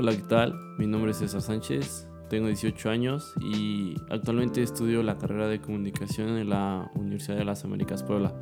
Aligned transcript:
Hola, 0.00 0.14
¿qué 0.14 0.22
tal? 0.22 0.54
Mi 0.78 0.86
nombre 0.86 1.10
es 1.10 1.16
César 1.16 1.42
Sánchez, 1.42 2.08
tengo 2.30 2.46
18 2.46 2.88
años 2.88 3.34
y 3.40 3.96
actualmente 4.10 4.62
estudio 4.62 5.02
la 5.02 5.18
carrera 5.18 5.48
de 5.48 5.60
comunicación 5.60 6.38
en 6.38 6.50
la 6.50 6.88
Universidad 6.94 7.36
de 7.36 7.44
las 7.44 7.64
Américas 7.64 8.04
Puebla. 8.04 8.32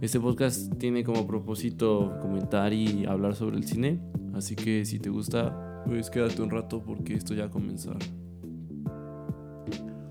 Este 0.00 0.18
podcast 0.18 0.76
tiene 0.76 1.04
como 1.04 1.28
propósito 1.28 2.18
comentar 2.20 2.72
y 2.72 3.06
hablar 3.06 3.36
sobre 3.36 3.56
el 3.56 3.62
cine, 3.62 4.00
así 4.34 4.56
que 4.56 4.84
si 4.84 4.98
te 4.98 5.10
gusta, 5.10 5.84
pues 5.86 6.10
quédate 6.10 6.42
un 6.42 6.50
rato 6.50 6.82
porque 6.82 7.14
esto 7.14 7.34
ya 7.34 7.44
a 7.44 7.50
comenzar. 7.50 7.98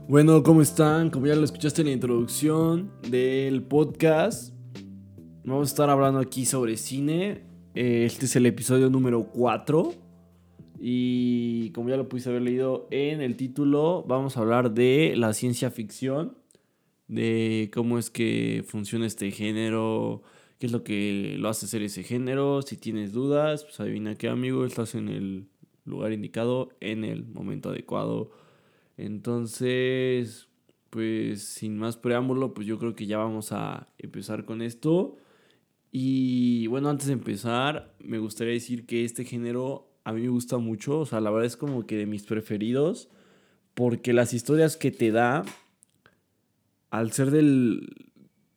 Bueno, 0.07 0.43
¿cómo 0.43 0.61
están? 0.61 1.09
Como 1.09 1.27
ya 1.27 1.36
lo 1.36 1.43
escuchaste 1.43 1.82
en 1.82 1.88
la 1.88 1.93
introducción 1.93 2.89
del 3.09 3.64
podcast, 3.64 4.55
vamos 5.43 5.68
a 5.68 5.71
estar 5.71 5.89
hablando 5.89 6.21
aquí 6.21 6.45
sobre 6.45 6.77
cine. 6.77 7.43
Este 7.73 8.27
es 8.27 8.36
el 8.38 8.45
episodio 8.45 8.89
número 8.89 9.25
4. 9.25 10.02
Y 10.86 11.69
como 11.69 11.87
ya 11.87 11.96
lo 11.96 12.10
pudiste 12.10 12.29
haber 12.29 12.42
leído 12.42 12.89
en 12.92 13.21
el 13.21 13.37
título, 13.37 14.04
vamos 14.05 14.36
a 14.36 14.42
hablar 14.42 14.73
de 14.73 15.14
la 15.15 15.32
ciencia 15.32 15.71
ficción, 15.71 16.37
de 17.07 17.71
cómo 17.73 17.97
es 17.97 18.09
que 18.09 18.65
funciona 18.68 19.06
este 19.06 19.32
género, 19.32 20.23
qué 20.59 20.65
es 20.65 20.73
lo 20.73 20.83
que 20.83 21.37
lo 21.39 21.47
hace 21.47 21.68
ser 21.68 21.83
ese 21.83 22.04
género. 22.04 22.61
Si 22.64 22.75
tienes 22.75 23.14
dudas, 23.14 23.64
pues 23.64 23.79
adivina 23.79 24.15
qué 24.15 24.28
amigo, 24.28 24.65
estás 24.65 24.93
en 24.96 25.07
el 25.07 25.47
lugar 25.86 26.11
indicado, 26.11 26.71
en 26.82 27.06
el 27.06 27.23
momento 27.28 27.70
adecuado. 27.70 28.31
Entonces, 28.97 30.50
pues 30.89 31.43
sin 31.43 31.78
más 31.78 31.95
preámbulo, 31.95 32.53
pues 32.53 32.67
yo 32.67 32.78
creo 32.78 32.94
que 32.94 33.06
ya 33.06 33.20
vamos 33.20 33.53
a 33.53 33.88
empezar 34.00 34.44
con 34.44 34.61
esto. 34.61 35.16
Y 35.94 36.67
bueno, 36.67 36.89
antes 36.89 37.08
de 37.08 37.14
empezar, 37.14 37.95
me 38.00 38.20
gustaría 38.20 38.52
decir 38.52 38.86
que 38.86 39.06
este 39.06 39.23
género 39.23 39.92
a 40.03 40.14
mí 40.14 40.22
me 40.22 40.30
gusta 40.30 40.58
mucho, 40.58 41.00
o 41.00 41.06
sea, 41.06 41.22
la 41.22 41.31
verdad 41.31 41.45
es 41.45 41.58
como 41.58 41.86
que 41.86 41.98
de 41.98 42.06
mis 42.06 42.23
preferidos, 42.23 43.09
porque 43.73 44.14
las 44.14 44.34
historias 44.34 44.78
que 44.78 44.92
te 44.92 45.12
da, 45.12 45.44
al 46.90 47.12
ser 47.12 47.32
del, 47.32 48.12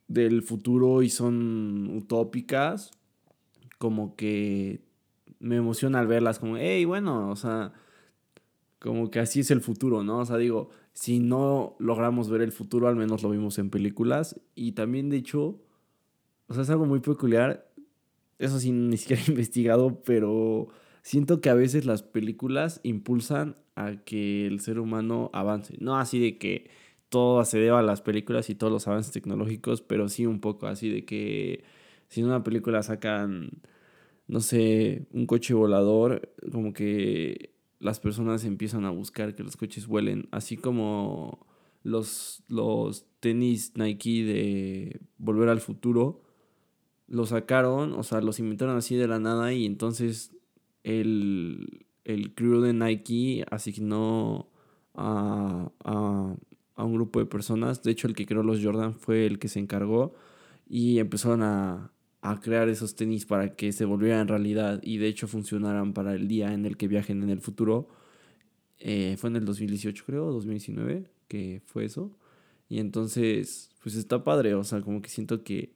del 0.08 0.42
futuro 0.42 1.02
y 1.02 1.10
son 1.10 1.90
utópicas, 1.96 2.90
como 3.78 4.16
que 4.16 4.82
me 5.38 5.56
emociona 5.56 6.00
al 6.00 6.06
verlas, 6.06 6.38
como, 6.38 6.56
hey, 6.56 6.84
bueno, 6.84 7.30
o 7.30 7.36
sea, 7.36 7.72
como 8.78 9.10
que 9.10 9.20
así 9.20 9.40
es 9.40 9.50
el 9.50 9.60
futuro, 9.60 10.02
¿no? 10.02 10.18
O 10.18 10.24
sea, 10.26 10.36
digo, 10.36 10.70
si 10.92 11.18
no 11.18 11.76
logramos 11.78 12.28
ver 12.28 12.40
el 12.40 12.52
futuro, 12.52 12.88
al 12.88 12.96
menos 12.96 13.22
lo 13.22 13.30
vimos 13.30 13.58
en 13.58 13.70
películas, 13.70 14.40
y 14.54 14.72
también, 14.72 15.10
de 15.10 15.18
hecho, 15.18 15.60
o 16.48 16.54
sea, 16.54 16.62
es 16.62 16.70
algo 16.70 16.86
muy 16.86 17.00
peculiar, 17.00 17.70
eso 18.38 18.58
sí, 18.58 18.72
ni 18.72 18.96
siquiera 18.96 19.22
he 19.26 19.30
investigado, 19.30 20.02
pero 20.02 20.68
siento 21.06 21.40
que 21.40 21.50
a 21.50 21.54
veces 21.54 21.86
las 21.86 22.02
películas 22.02 22.80
impulsan 22.82 23.54
a 23.76 23.94
que 24.04 24.44
el 24.48 24.58
ser 24.58 24.80
humano 24.80 25.30
avance. 25.32 25.76
No 25.78 25.98
así 25.98 26.18
de 26.18 26.36
que 26.36 26.68
todo 27.10 27.44
se 27.44 27.60
deba 27.60 27.78
a 27.78 27.82
las 27.82 28.02
películas 28.02 28.50
y 28.50 28.56
todos 28.56 28.72
los 28.72 28.88
avances 28.88 29.12
tecnológicos, 29.12 29.82
pero 29.82 30.08
sí 30.08 30.26
un 30.26 30.40
poco 30.40 30.66
así 30.66 30.88
de 30.90 31.04
que 31.04 31.62
si 32.08 32.22
en 32.22 32.26
una 32.26 32.42
película 32.42 32.82
sacan, 32.82 33.50
no 34.26 34.40
sé, 34.40 35.06
un 35.12 35.26
coche 35.26 35.54
volador, 35.54 36.34
como 36.50 36.72
que 36.72 37.54
las 37.78 38.00
personas 38.00 38.44
empiezan 38.44 38.84
a 38.84 38.90
buscar 38.90 39.36
que 39.36 39.44
los 39.44 39.56
coches 39.56 39.86
vuelen, 39.86 40.26
así 40.32 40.56
como 40.56 41.46
los, 41.84 42.42
los 42.48 43.06
tenis 43.20 43.74
Nike 43.76 44.24
de 44.24 45.00
Volver 45.18 45.50
al 45.50 45.60
Futuro. 45.60 46.20
Los 47.06 47.28
sacaron, 47.28 47.92
o 47.92 48.02
sea, 48.02 48.20
los 48.20 48.40
inventaron 48.40 48.76
así 48.76 48.96
de 48.96 49.06
la 49.06 49.20
nada 49.20 49.52
y 49.52 49.66
entonces 49.66 50.35
el, 50.86 51.86
el 52.04 52.32
crew 52.34 52.60
de 52.60 52.72
Nike 52.72 53.44
asignó 53.50 54.48
a, 54.94 55.72
a, 55.84 56.36
a, 56.76 56.84
un 56.84 56.94
grupo 56.94 57.18
de 57.18 57.26
personas. 57.26 57.82
De 57.82 57.90
hecho, 57.90 58.06
el 58.06 58.14
que 58.14 58.24
creó 58.24 58.44
los 58.44 58.62
Jordan 58.62 58.94
fue 58.94 59.26
el 59.26 59.40
que 59.40 59.48
se 59.48 59.58
encargó 59.58 60.14
y 60.68 61.00
empezaron 61.00 61.42
a, 61.42 61.92
a 62.22 62.40
crear 62.40 62.68
esos 62.68 62.94
tenis 62.94 63.26
para 63.26 63.56
que 63.56 63.72
se 63.72 63.84
volvieran 63.84 64.28
realidad 64.28 64.80
y 64.82 64.98
de 64.98 65.08
hecho 65.08 65.26
funcionaran 65.26 65.92
para 65.92 66.14
el 66.14 66.28
día 66.28 66.52
en 66.54 66.66
el 66.66 66.76
que 66.76 66.86
viajen 66.86 67.22
en 67.24 67.30
el 67.30 67.40
futuro. 67.40 67.88
Eh, 68.78 69.16
fue 69.18 69.30
en 69.30 69.36
el 69.36 69.44
2018 69.44 70.04
creo, 70.06 70.30
2019 70.30 71.10
que 71.26 71.62
fue 71.66 71.84
eso. 71.84 72.16
Y 72.68 72.78
entonces, 72.78 73.70
pues 73.82 73.96
está 73.96 74.22
padre, 74.22 74.54
o 74.54 74.62
sea, 74.62 74.80
como 74.82 75.02
que 75.02 75.08
siento 75.08 75.42
que 75.42 75.72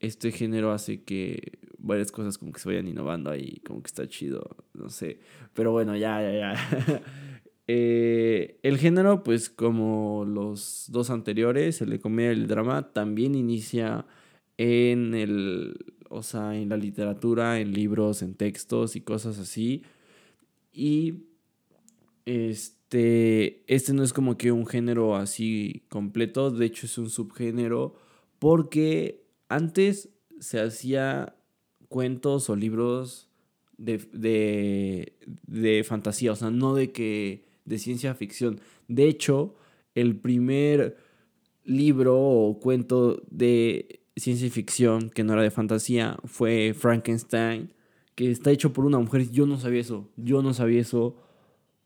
este 0.00 0.32
género 0.32 0.72
hace 0.72 1.02
que 1.02 1.58
varias 1.86 2.12
cosas 2.12 2.38
como 2.38 2.52
que 2.52 2.60
se 2.60 2.68
vayan 2.68 2.88
innovando 2.88 3.30
ahí, 3.30 3.60
como 3.66 3.82
que 3.82 3.86
está 3.86 4.06
chido, 4.08 4.56
no 4.74 4.88
sé. 4.88 5.20
Pero 5.54 5.72
bueno, 5.72 5.96
ya, 5.96 6.20
ya, 6.20 6.32
ya. 6.32 7.02
eh, 7.66 8.58
el 8.62 8.78
género, 8.78 9.22
pues 9.22 9.50
como 9.50 10.24
los 10.26 10.86
dos 10.90 11.10
anteriores, 11.10 11.80
el 11.80 11.90
de 11.90 12.00
comedia 12.00 12.32
y 12.32 12.36
el 12.36 12.46
drama, 12.46 12.92
también 12.92 13.34
inicia 13.34 14.06
en 14.58 15.14
el, 15.14 15.94
o 16.08 16.22
sea, 16.22 16.56
en 16.56 16.68
la 16.68 16.76
literatura, 16.76 17.60
en 17.60 17.72
libros, 17.72 18.22
en 18.22 18.34
textos 18.34 18.96
y 18.96 19.00
cosas 19.00 19.38
así. 19.38 19.82
Y 20.72 21.24
este, 22.26 23.64
este 23.72 23.92
no 23.92 24.02
es 24.02 24.12
como 24.12 24.36
que 24.36 24.52
un 24.52 24.66
género 24.66 25.16
así 25.16 25.84
completo, 25.88 26.50
de 26.50 26.66
hecho 26.66 26.86
es 26.86 26.98
un 26.98 27.10
subgénero 27.10 27.94
porque 28.38 29.24
antes 29.48 30.10
se 30.40 30.60
hacía 30.60 31.36
cuentos 31.88 32.50
o 32.50 32.56
libros 32.56 33.28
de, 33.78 33.98
de, 34.12 35.12
de, 35.46 35.84
fantasía, 35.84 36.32
o 36.32 36.36
sea, 36.36 36.50
no 36.50 36.74
de 36.74 36.92
que 36.92 37.44
de 37.64 37.78
ciencia 37.78 38.14
ficción. 38.14 38.60
De 38.88 39.08
hecho, 39.08 39.54
el 39.94 40.16
primer 40.16 40.96
libro 41.64 42.18
o 42.18 42.58
cuento 42.60 43.22
de 43.30 44.00
ciencia 44.16 44.48
ficción 44.50 45.10
que 45.10 45.24
no 45.24 45.34
era 45.34 45.42
de 45.42 45.50
fantasía 45.50 46.16
fue 46.24 46.74
Frankenstein, 46.74 47.72
que 48.14 48.30
está 48.30 48.50
hecho 48.50 48.72
por 48.72 48.84
una 48.84 48.98
mujer. 48.98 49.30
Yo 49.30 49.46
no 49.46 49.58
sabía 49.58 49.80
eso, 49.80 50.08
yo 50.16 50.42
no 50.42 50.54
sabía 50.54 50.80
eso. 50.80 51.16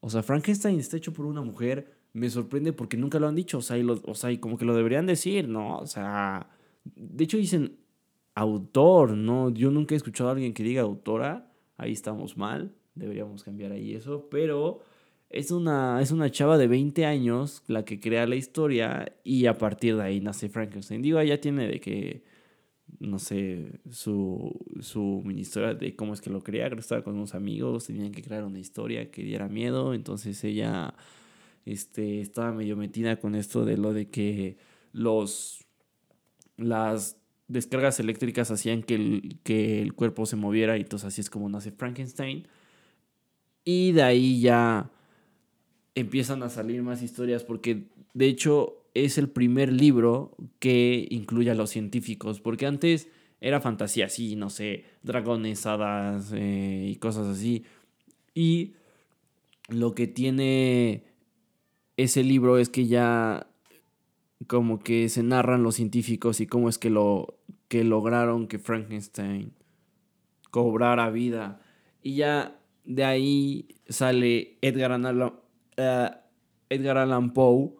O 0.00 0.10
sea, 0.10 0.22
Frankenstein 0.22 0.78
está 0.78 0.96
hecho 0.96 1.12
por 1.12 1.26
una 1.26 1.42
mujer. 1.42 1.98
Me 2.12 2.30
sorprende 2.30 2.72
porque 2.72 2.96
nunca 2.96 3.18
lo 3.20 3.28
han 3.28 3.36
dicho, 3.36 3.58
o 3.58 3.62
sea, 3.62 3.78
y, 3.78 3.82
lo, 3.82 4.00
o 4.04 4.14
sea, 4.14 4.32
y 4.32 4.38
como 4.38 4.58
que 4.58 4.64
lo 4.64 4.74
deberían 4.74 5.06
decir, 5.06 5.48
¿no? 5.48 5.78
O 5.78 5.86
sea, 5.86 6.50
de 6.96 7.24
hecho 7.24 7.36
dicen 7.36 7.76
autor, 8.40 9.16
¿no? 9.18 9.50
Yo 9.50 9.70
nunca 9.70 9.94
he 9.94 9.96
escuchado 9.96 10.30
a 10.30 10.32
alguien 10.32 10.54
que 10.54 10.62
diga 10.62 10.80
autora. 10.82 11.52
Ahí 11.76 11.92
estamos 11.92 12.38
mal. 12.38 12.74
Deberíamos 12.94 13.44
cambiar 13.44 13.72
ahí 13.72 13.94
eso. 13.94 14.28
Pero 14.30 14.80
es 15.28 15.50
una, 15.50 16.00
es 16.00 16.10
una 16.10 16.30
chava 16.30 16.56
de 16.56 16.66
20 16.66 17.04
años 17.04 17.62
la 17.66 17.84
que 17.84 18.00
crea 18.00 18.26
la 18.26 18.36
historia 18.36 19.14
y 19.24 19.44
a 19.44 19.58
partir 19.58 19.96
de 19.96 20.04
ahí 20.04 20.20
nace 20.20 20.48
Frankenstein. 20.48 21.02
Digo, 21.02 21.20
ella 21.20 21.38
tiene 21.38 21.68
de 21.68 21.80
que, 21.80 22.24
no 22.98 23.18
sé, 23.18 23.80
su, 23.90 24.58
su 24.80 25.22
historia 25.36 25.74
de 25.74 25.94
cómo 25.94 26.14
es 26.14 26.22
que 26.22 26.30
lo 26.30 26.40
crea. 26.40 26.68
Estaba 26.68 27.04
con 27.04 27.16
unos 27.16 27.34
amigos, 27.34 27.88
tenían 27.88 28.10
que 28.10 28.22
crear 28.22 28.44
una 28.44 28.58
historia 28.58 29.10
que 29.10 29.22
diera 29.22 29.48
miedo. 29.48 29.92
Entonces 29.92 30.42
ella 30.44 30.94
este, 31.66 32.22
estaba 32.22 32.52
medio 32.52 32.74
metida 32.78 33.20
con 33.20 33.34
esto 33.34 33.66
de 33.66 33.76
lo 33.76 33.92
de 33.92 34.08
que 34.08 34.56
los 34.92 35.66
las 36.56 37.19
descargas 37.50 37.98
eléctricas 37.98 38.50
hacían 38.50 38.82
que 38.82 38.94
el, 38.94 39.38
que 39.42 39.82
el 39.82 39.92
cuerpo 39.92 40.24
se 40.24 40.36
moviera 40.36 40.78
y 40.78 40.82
entonces 40.82 41.08
así 41.08 41.20
es 41.20 41.28
como 41.28 41.48
nace 41.48 41.72
Frankenstein. 41.72 42.46
Y 43.64 43.92
de 43.92 44.02
ahí 44.02 44.40
ya 44.40 44.90
empiezan 45.94 46.42
a 46.42 46.48
salir 46.48 46.82
más 46.82 47.02
historias 47.02 47.44
porque 47.44 47.88
de 48.14 48.26
hecho 48.26 48.86
es 48.94 49.18
el 49.18 49.28
primer 49.28 49.72
libro 49.72 50.36
que 50.60 51.06
incluye 51.10 51.50
a 51.50 51.54
los 51.54 51.70
científicos 51.70 52.40
porque 52.40 52.66
antes 52.66 53.08
era 53.40 53.60
fantasía, 53.60 54.08
sí, 54.08 54.36
no 54.36 54.48
sé, 54.48 54.84
dragones, 55.02 55.66
hadas 55.66 56.32
eh, 56.32 56.86
y 56.88 56.96
cosas 56.96 57.26
así. 57.26 57.64
Y 58.32 58.74
lo 59.68 59.94
que 59.94 60.06
tiene 60.06 61.04
ese 61.96 62.22
libro 62.22 62.58
es 62.58 62.68
que 62.68 62.86
ya 62.86 63.48
como 64.46 64.78
que 64.78 65.08
se 65.08 65.22
narran 65.22 65.62
los 65.62 65.74
científicos 65.74 66.40
y 66.40 66.46
cómo 66.46 66.68
es 66.68 66.78
que 66.78 66.90
lo 66.90 67.39
que 67.70 67.84
lograron 67.84 68.48
que 68.48 68.58
Frankenstein 68.58 69.52
cobrara 70.50 71.08
vida. 71.08 71.60
Y 72.02 72.16
ya 72.16 72.58
de 72.84 73.04
ahí 73.04 73.68
sale 73.88 74.58
Edgar 74.60 74.90
Allan, 74.90 75.22
uh, 75.22 76.10
Edgar 76.68 76.98
Allan 76.98 77.32
Poe, 77.32 77.70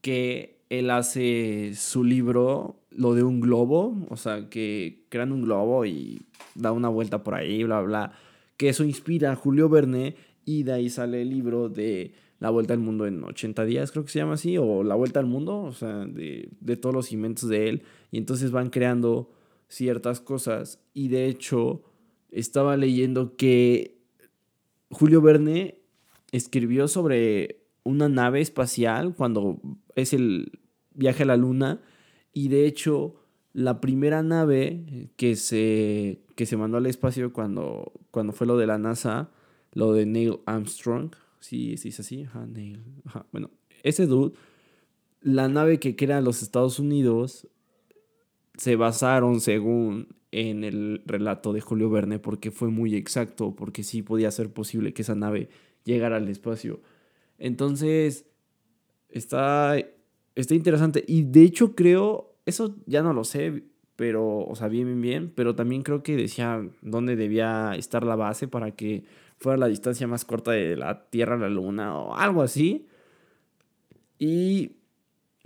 que 0.00 0.58
él 0.70 0.90
hace 0.90 1.70
su 1.76 2.02
libro, 2.02 2.80
lo 2.90 3.14
de 3.14 3.22
un 3.22 3.40
globo, 3.40 3.94
o 4.10 4.16
sea, 4.16 4.50
que 4.50 5.04
crean 5.08 5.30
un 5.30 5.42
globo 5.42 5.86
y 5.86 6.22
da 6.56 6.72
una 6.72 6.88
vuelta 6.88 7.22
por 7.22 7.36
ahí, 7.36 7.62
bla, 7.62 7.80
bla, 7.80 8.12
que 8.56 8.70
eso 8.70 8.82
inspira 8.82 9.30
a 9.30 9.36
Julio 9.36 9.68
Verne 9.68 10.16
y 10.44 10.64
de 10.64 10.72
ahí 10.72 10.90
sale 10.90 11.22
el 11.22 11.30
libro 11.30 11.68
de 11.68 12.12
la 12.38 12.50
Vuelta 12.50 12.74
al 12.74 12.80
Mundo 12.80 13.06
en 13.06 13.24
80 13.24 13.64
días, 13.64 13.90
creo 13.90 14.04
que 14.04 14.10
se 14.10 14.20
llama 14.20 14.34
así, 14.34 14.58
o 14.58 14.84
La 14.84 14.94
Vuelta 14.94 15.20
al 15.20 15.26
Mundo, 15.26 15.60
o 15.62 15.72
sea, 15.72 16.06
de, 16.06 16.50
de 16.60 16.76
todos 16.76 16.94
los 16.94 17.12
inventos 17.12 17.48
de 17.48 17.68
él. 17.68 17.82
Y 18.10 18.18
entonces 18.18 18.50
van 18.50 18.70
creando 18.70 19.30
ciertas 19.68 20.20
cosas. 20.20 20.80
Y 20.94 21.08
de 21.08 21.26
hecho, 21.26 21.82
estaba 22.30 22.76
leyendo 22.76 23.36
que 23.36 23.98
Julio 24.90 25.20
Verne 25.20 25.80
escribió 26.32 26.88
sobre 26.88 27.62
una 27.84 28.08
nave 28.08 28.40
espacial 28.40 29.14
cuando 29.14 29.60
es 29.94 30.12
el 30.12 30.60
viaje 30.94 31.22
a 31.22 31.26
la 31.26 31.36
luna 31.36 31.80
y 32.32 32.48
de 32.48 32.66
hecho 32.66 33.14
la 33.52 33.80
primera 33.80 34.22
nave 34.22 35.10
que 35.16 35.36
se, 35.36 36.20
que 36.36 36.46
se 36.46 36.56
mandó 36.56 36.76
al 36.76 36.86
espacio 36.86 37.32
cuando, 37.32 37.92
cuando 38.10 38.32
fue 38.32 38.46
lo 38.46 38.56
de 38.56 38.66
la 38.66 38.78
NASA, 38.78 39.30
lo 39.72 39.92
de 39.92 40.06
Neil 40.06 40.38
Armstrong, 40.46 41.10
sí, 41.40 41.76
sí 41.76 41.88
es 41.88 42.00
así, 42.00 42.24
ajá, 42.24 42.46
Neil, 42.46 42.82
ajá. 43.04 43.26
bueno, 43.32 43.50
ese 43.82 44.06
dude, 44.06 44.34
la 45.20 45.48
nave 45.48 45.78
que 45.78 45.96
crea 45.96 46.20
los 46.20 46.42
Estados 46.42 46.78
Unidos 46.78 47.48
se 48.56 48.76
basaron 48.76 49.40
según 49.40 50.08
en 50.30 50.64
el 50.64 51.02
relato 51.06 51.52
de 51.52 51.60
Julio 51.60 51.90
Verne 51.90 52.18
porque 52.18 52.50
fue 52.50 52.68
muy 52.68 52.94
exacto, 52.94 53.54
porque 53.54 53.82
sí 53.82 54.02
podía 54.02 54.30
ser 54.30 54.52
posible 54.52 54.92
que 54.92 55.02
esa 55.02 55.14
nave 55.14 55.48
llegara 55.84 56.16
al 56.16 56.28
espacio. 56.28 56.80
Entonces, 57.38 58.26
está, 59.08 59.76
está 60.34 60.54
interesante. 60.54 61.04
Y 61.06 61.22
de 61.22 61.42
hecho 61.42 61.74
creo, 61.74 62.34
eso 62.46 62.76
ya 62.86 63.02
no 63.02 63.12
lo 63.12 63.24
sé, 63.24 63.64
pero, 63.96 64.38
o 64.40 64.54
sea, 64.54 64.68
bien, 64.68 64.86
bien, 64.86 65.00
bien, 65.00 65.32
pero 65.34 65.54
también 65.54 65.82
creo 65.82 66.02
que 66.02 66.16
decía 66.16 66.62
dónde 66.82 67.16
debía 67.16 67.72
estar 67.76 68.04
la 68.04 68.16
base 68.16 68.48
para 68.48 68.72
que 68.72 69.04
fuera 69.38 69.56
la 69.56 69.68
distancia 69.68 70.06
más 70.06 70.24
corta 70.24 70.52
de 70.52 70.76
la 70.76 71.08
Tierra 71.10 71.36
a 71.36 71.38
la 71.38 71.48
Luna 71.48 71.98
o 71.98 72.14
algo 72.14 72.42
así. 72.42 72.86
Y 74.18 74.72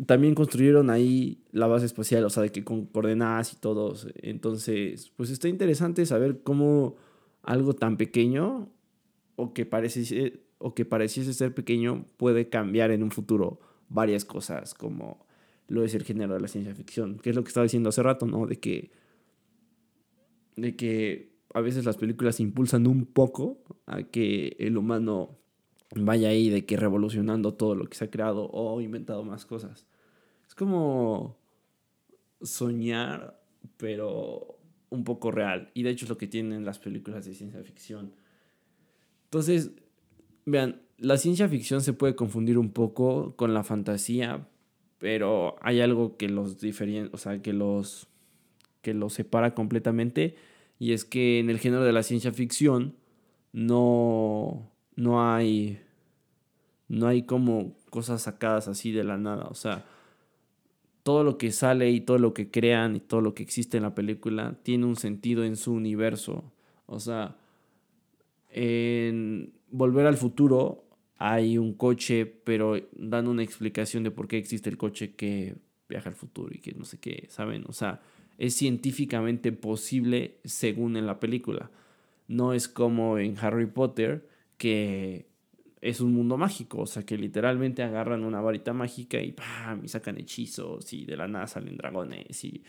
también 0.06 0.34
construyeron 0.34 0.90
ahí 0.90 1.42
la 1.52 1.66
base 1.66 1.86
espacial, 1.86 2.24
o 2.24 2.30
sea, 2.30 2.42
de 2.42 2.50
que 2.50 2.64
con 2.64 2.86
coordenadas 2.86 3.52
y 3.52 3.56
todos. 3.56 4.08
Entonces, 4.16 5.12
pues 5.16 5.30
está 5.30 5.48
interesante 5.48 6.04
saber 6.06 6.42
cómo 6.42 6.96
algo 7.42 7.74
tan 7.74 7.96
pequeño 7.96 8.70
o 9.36 9.52
que, 9.52 9.66
parece, 9.66 10.40
o 10.58 10.74
que 10.74 10.84
pareciese 10.84 11.34
ser 11.34 11.54
pequeño 11.54 12.06
puede 12.16 12.48
cambiar 12.48 12.90
en 12.90 13.02
un 13.02 13.10
futuro 13.10 13.60
varias 13.88 14.24
cosas, 14.24 14.74
como 14.74 15.26
lo 15.68 15.84
es 15.84 15.94
el 15.94 16.04
género 16.04 16.34
de 16.34 16.40
la 16.40 16.48
ciencia 16.48 16.74
ficción, 16.74 17.18
que 17.18 17.30
es 17.30 17.36
lo 17.36 17.44
que 17.44 17.48
estaba 17.48 17.64
diciendo 17.64 17.90
hace 17.90 18.02
rato, 18.02 18.26
¿no? 18.26 18.46
De 18.46 18.58
que, 18.58 18.90
de 20.56 20.76
que 20.76 21.31
a 21.54 21.60
veces 21.60 21.84
las 21.84 21.96
películas 21.96 22.40
impulsan 22.40 22.86
un 22.86 23.06
poco 23.06 23.62
a 23.86 24.02
que 24.04 24.56
el 24.58 24.76
humano 24.76 25.38
vaya 25.94 26.28
ahí 26.28 26.48
de 26.48 26.64
que 26.64 26.76
revolucionando 26.76 27.54
todo 27.54 27.74
lo 27.74 27.86
que 27.86 27.96
se 27.96 28.04
ha 28.04 28.10
creado 28.10 28.48
o 28.50 28.80
inventado 28.80 29.24
más 29.24 29.44
cosas. 29.44 29.86
Es 30.46 30.54
como 30.54 31.36
soñar, 32.40 33.40
pero 33.76 34.58
un 34.90 35.04
poco 35.04 35.30
real. 35.30 35.70
Y 35.74 35.82
de 35.82 35.90
hecho 35.90 36.06
es 36.06 36.10
lo 36.10 36.18
que 36.18 36.26
tienen 36.26 36.64
las 36.64 36.78
películas 36.78 37.24
de 37.24 37.34
ciencia 37.34 37.62
ficción. 37.62 38.14
Entonces, 39.24 39.72
vean, 40.44 40.82
la 40.98 41.16
ciencia 41.16 41.48
ficción 41.48 41.80
se 41.80 41.92
puede 41.92 42.14
confundir 42.14 42.58
un 42.58 42.70
poco 42.70 43.34
con 43.36 43.54
la 43.54 43.64
fantasía, 43.64 44.48
pero 44.98 45.56
hay 45.60 45.80
algo 45.80 46.16
que 46.16 46.28
los 46.28 46.60
diferencia, 46.60 47.10
o 47.12 47.18
sea, 47.18 47.42
que 47.42 47.52
los 47.52 48.08
que 48.82 48.94
los 48.94 49.14
separa 49.14 49.54
completamente 49.54 50.34
y 50.82 50.94
es 50.94 51.04
que 51.04 51.38
en 51.38 51.48
el 51.48 51.60
género 51.60 51.84
de 51.84 51.92
la 51.92 52.02
ciencia 52.02 52.32
ficción 52.32 52.96
no 53.52 54.68
no 54.96 55.32
hay 55.32 55.80
no 56.88 57.06
hay 57.06 57.22
como 57.22 57.76
cosas 57.88 58.22
sacadas 58.22 58.66
así 58.66 58.90
de 58.90 59.04
la 59.04 59.16
nada, 59.16 59.44
o 59.44 59.54
sea, 59.54 59.86
todo 61.04 61.22
lo 61.22 61.38
que 61.38 61.52
sale 61.52 61.88
y 61.92 62.00
todo 62.00 62.18
lo 62.18 62.34
que 62.34 62.50
crean 62.50 62.96
y 62.96 63.00
todo 63.00 63.20
lo 63.20 63.32
que 63.32 63.44
existe 63.44 63.76
en 63.76 63.84
la 63.84 63.94
película 63.94 64.58
tiene 64.64 64.86
un 64.86 64.96
sentido 64.96 65.44
en 65.44 65.54
su 65.54 65.72
universo. 65.72 66.52
O 66.86 66.98
sea, 66.98 67.36
en 68.50 69.52
Volver 69.70 70.06
al 70.06 70.16
Futuro 70.16 70.84
hay 71.16 71.58
un 71.58 71.74
coche, 71.74 72.26
pero 72.26 72.74
dan 72.96 73.28
una 73.28 73.44
explicación 73.44 74.02
de 74.02 74.10
por 74.10 74.26
qué 74.26 74.36
existe 74.36 74.68
el 74.68 74.78
coche 74.78 75.14
que 75.14 75.54
viaja 75.88 76.08
al 76.08 76.16
futuro 76.16 76.52
y 76.52 76.58
que 76.58 76.72
no 76.72 76.84
sé 76.84 76.98
qué, 76.98 77.26
¿saben? 77.28 77.64
O 77.68 77.72
sea, 77.72 78.00
es 78.38 78.54
científicamente 78.54 79.52
posible 79.52 80.38
según 80.44 80.96
en 80.96 81.06
la 81.06 81.20
película. 81.20 81.70
No 82.28 82.52
es 82.52 82.68
como 82.68 83.18
en 83.18 83.36
Harry 83.38 83.66
Potter 83.66 84.28
que 84.56 85.26
es 85.80 86.00
un 86.00 86.14
mundo 86.14 86.36
mágico, 86.38 86.82
o 86.82 86.86
sea 86.86 87.02
que 87.02 87.18
literalmente 87.18 87.82
agarran 87.82 88.24
una 88.24 88.40
varita 88.40 88.72
mágica 88.72 89.20
y 89.20 89.32
¡pam! 89.32 89.84
y 89.84 89.88
sacan 89.88 90.16
hechizos 90.16 90.92
y 90.92 91.04
de 91.04 91.16
la 91.16 91.26
nada 91.26 91.48
salen 91.48 91.76
dragones 91.76 92.44
y 92.44 92.62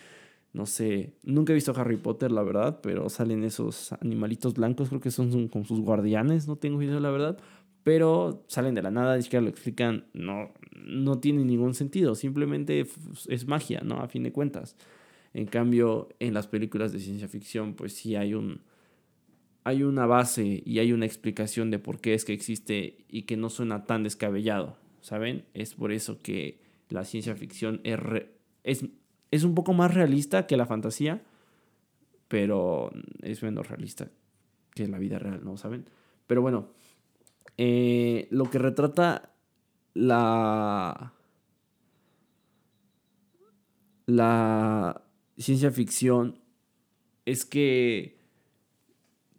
no 0.51 0.65
sé, 0.65 1.13
nunca 1.24 1.51
he 1.51 1.56
visto 1.56 1.74
Harry 1.75 1.98
Potter 1.98 2.31
la 2.31 2.44
verdad, 2.44 2.80
pero 2.81 3.10
salen 3.10 3.44
esos 3.44 3.92
animalitos 3.94 4.54
blancos, 4.54 4.89
creo 4.89 5.01
que 5.01 5.10
son, 5.10 5.48
con 5.48 5.65
sus 5.65 5.80
guardianes, 5.80 6.48
no 6.48 6.56
tengo 6.57 6.81
idea 6.81 7.00
la 7.00 7.10
verdad, 7.10 7.39
pero 7.83 8.44
salen 8.48 8.75
de 8.75 8.83
la 8.83 8.92
nada, 8.92 9.15
ni 9.15 9.24
siquiera 9.24 9.42
lo 9.42 9.50
explican, 9.50 10.06
no, 10.13 10.51
no 10.75 11.19
tiene 11.19 11.44
ningún 11.44 11.74
sentido, 11.74 12.13
simplemente 12.13 12.86
es 13.30 13.48
magia, 13.48 13.81
¿no? 13.83 14.00
A 14.01 14.07
fin 14.07 14.24
de 14.24 14.31
cuentas. 14.31 14.75
En 15.33 15.47
cambio, 15.47 16.09
en 16.19 16.33
las 16.33 16.47
películas 16.47 16.91
de 16.91 17.00
ciencia 17.00 17.27
ficción, 17.27 17.74
pues 17.74 17.94
sí 17.94 18.15
hay 18.15 18.35
un, 18.35 18.62
hay 19.63 19.83
una 19.83 20.06
base 20.06 20.62
y 20.65 20.80
hay 20.80 20.91
una 20.91 21.06
explicación 21.06 21.71
de 21.71 21.80
por 21.80 22.01
qué 22.01 22.13
es 22.13 22.25
que 22.25 22.33
existe 22.33 23.06
y 23.09 23.24
que 23.24 23.38
no 23.38 23.50
suena 23.50 23.85
tan 23.85 24.03
descabellado, 24.03 24.77
¿saben? 25.01 25.45
Es 25.53 25.74
por 25.74 25.91
eso 25.91 26.19
que 26.19 26.59
la 26.89 27.06
ciencia 27.06 27.35
ficción 27.35 27.81
es, 27.83 28.85
es, 29.31 29.44
un 29.44 29.56
poco 29.56 29.74
más 29.74 29.94
realista 29.94 30.45
que 30.45 30.57
la 30.57 30.65
fantasía, 30.65 31.24
pero 32.27 32.91
es 33.21 33.41
menos 33.41 33.68
realista 33.68 34.12
que 34.75 34.88
la 34.88 35.00
vida 35.00 35.18
real, 35.18 35.41
¿no? 35.44 35.57
¿Saben? 35.57 35.86
Pero 36.27 36.41
bueno, 36.41 36.69
eh, 37.57 38.27
lo 38.31 38.50
que 38.50 38.59
retrata 38.59 39.33
la... 39.94 41.13
La 44.06 45.01
ciencia 45.38 45.71
ficción 45.71 46.39
es 47.25 47.45
que 47.45 48.18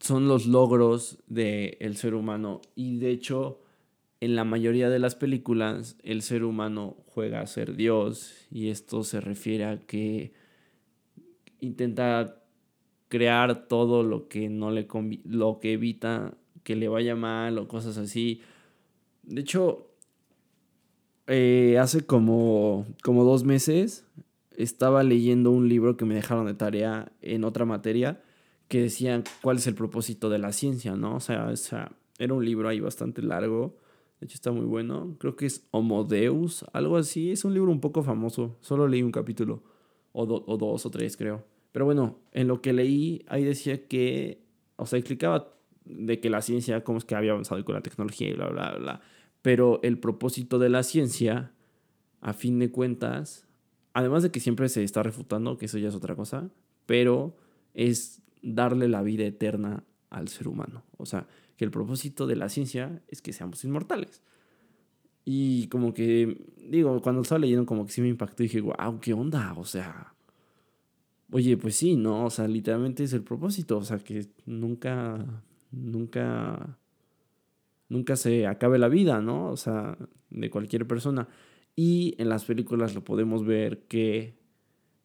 son 0.01 0.29
los 0.29 0.47
logros 0.47 1.19
del 1.27 1.97
ser 1.97 2.15
humano. 2.15 2.61
Y 2.75 2.99
de 2.99 3.11
hecho, 3.11 3.61
en 4.21 4.37
la 4.37 4.45
mayoría 4.45 4.91
de 4.91 4.99
las 4.99 5.15
películas, 5.15 5.97
el 6.03 6.23
ser 6.23 6.45
humano 6.45 6.97
juega 7.07 7.41
a 7.41 7.47
ser 7.47 7.77
Dios. 7.77 8.35
Y 8.51 8.69
esto 8.69 9.03
se 9.05 9.21
refiere 9.21 9.65
a 9.65 9.87
que 9.87 10.33
intenta 11.61 12.43
crear 13.09 13.69
todo 13.69 14.03
lo 14.03 14.29
que 14.29 14.49
no 14.49 14.71
le 14.71 14.89
lo 15.25 15.61
que 15.61 15.73
evita 15.75 16.37
que 16.65 16.75
le 16.75 16.89
vaya 16.89 17.15
mal 17.15 17.59
o 17.59 17.69
cosas 17.69 17.97
así. 17.97 18.41
De 19.23 19.43
hecho, 19.43 19.91
eh, 21.27 21.79
hace 21.79 22.05
como, 22.05 22.87
como 23.03 23.25
dos 23.25 23.45
meses 23.45 24.05
estaba 24.57 25.03
leyendo 25.03 25.51
un 25.51 25.69
libro 25.69 25.97
que 25.97 26.05
me 26.05 26.15
dejaron 26.15 26.47
de 26.47 26.55
tarea 26.55 27.13
en 27.23 27.45
otra 27.45 27.65
materia 27.65 28.23
que 28.69 28.81
decían 28.81 29.25
cuál 29.43 29.59
es 29.59 29.67
el 29.67 29.75
propósito 29.75 30.31
de 30.31 30.39
la 30.39 30.53
ciencia, 30.53 30.97
¿no? 30.97 31.17
O 31.17 31.21
sea, 31.21 31.47
o 31.47 31.57
sea, 31.57 31.93
era 32.19 32.35
un 32.35 32.45
libro 32.45 32.69
ahí 32.69 32.81
bastante 32.81 33.23
largo, 33.23 33.77
de 34.21 34.27
hecho 34.27 34.35
está 34.35 34.53
muy 34.53 34.65
bueno, 34.65 35.17
creo 35.19 35.37
que 35.37 35.47
es 35.47 35.67
Homo 35.71 36.05
Deus, 36.05 36.65
algo 36.73 36.97
así, 36.97 37.31
es 37.31 37.45
un 37.45 37.55
libro 37.55 37.71
un 37.71 37.81
poco 37.81 38.03
famoso, 38.03 38.57
solo 38.61 38.89
leí 38.89 39.03
un 39.03 39.13
capítulo, 39.13 39.63
o, 40.13 40.23
o 40.23 40.57
dos 40.57 40.87
o 40.87 40.91
tres 40.91 41.17
creo. 41.17 41.45
Pero 41.73 41.85
bueno, 41.85 42.21
en 42.33 42.47
lo 42.47 42.63
que 42.63 42.73
leí, 42.73 43.25
ahí 43.27 43.45
decía 43.45 43.89
que, 43.89 44.47
o 44.77 44.87
sea, 44.87 44.99
explicaba 44.99 45.55
de 45.85 46.21
que 46.21 46.31
la 46.31 46.41
ciencia, 46.41 46.85
cómo 46.85 46.99
es 46.99 47.05
que 47.05 47.15
había 47.15 47.33
avanzado 47.33 47.65
con 47.65 47.75
la 47.75 47.83
tecnología 47.83 48.29
y 48.29 48.35
bla, 48.35 48.49
bla, 48.49 48.77
bla. 48.77 49.01
Pero 49.43 49.81
el 49.83 49.99
propósito 49.99 50.59
de 50.59 50.69
la 50.69 50.83
ciencia, 50.85 51.53
a 52.21 52.33
fin 52.33 52.59
de 52.59 52.71
cuentas, 52.71 53.49
además 53.95 54.23
de 54.23 54.31
que 54.31 54.41
siempre 54.41 54.69
se 54.69 54.85
está 54.85 55.03
refutando, 55.03 55.57
que 55.57 55.67
eso 55.67 55.79
ya 55.79 55.89
es 55.89 55.95
otra 55.95 56.15
cosa, 56.15 56.51
pero 56.85 57.37
es 57.73 58.23
darle 58.43 58.89
la 58.89 59.03
vida 59.03 59.25
eterna 59.25 59.85
al 60.11 60.29
ser 60.29 60.49
humano. 60.49 60.85
O 60.99 61.07
sea, 61.07 61.27
que 61.57 61.65
el 61.65 61.71
propósito 61.71 62.27
de 62.27 62.37
la 62.37 62.49
ciencia 62.49 63.03
es 63.09 63.23
que 63.23 63.33
seamos 63.33 63.65
inmortales. 63.65 64.21
Y 65.25 65.69
como 65.69 65.95
que, 65.95 66.45
digo, 66.69 67.01
cuando 67.01 67.23
estaba 67.23 67.39
leyendo 67.39 67.65
como 67.65 67.87
que 67.87 67.93
sí 67.93 68.03
me 68.03 68.09
impactó 68.09 68.43
y 68.43 68.47
dije, 68.47 68.61
wow, 68.61 69.01
¿qué 69.01 69.15
onda? 69.15 69.55
O 69.57 69.65
sea, 69.65 70.15
oye, 71.31 71.57
pues 71.57 71.77
sí, 71.77 71.97
¿no? 71.97 72.27
O 72.27 72.31
sea, 72.31 72.47
literalmente 72.47 73.05
es 73.05 73.13
el 73.13 73.23
propósito. 73.23 73.79
O 73.79 73.85
sea, 73.85 73.99
que 73.99 74.27
nunca, 74.45 75.25
nunca, 75.71 76.79
nunca 77.89 78.17
se 78.17 78.47
acabe 78.47 78.79
la 78.79 78.89
vida, 78.89 79.23
¿no? 79.23 79.51
O 79.51 79.57
sea, 79.57 79.97
de 80.31 80.51
cualquier 80.51 80.87
persona. 80.87 81.29
Y 81.77 82.15
en 82.19 82.29
las 82.29 82.45
películas 82.45 82.95
lo 82.95 83.03
podemos 83.03 83.45
ver 83.45 83.85
que 83.89 84.35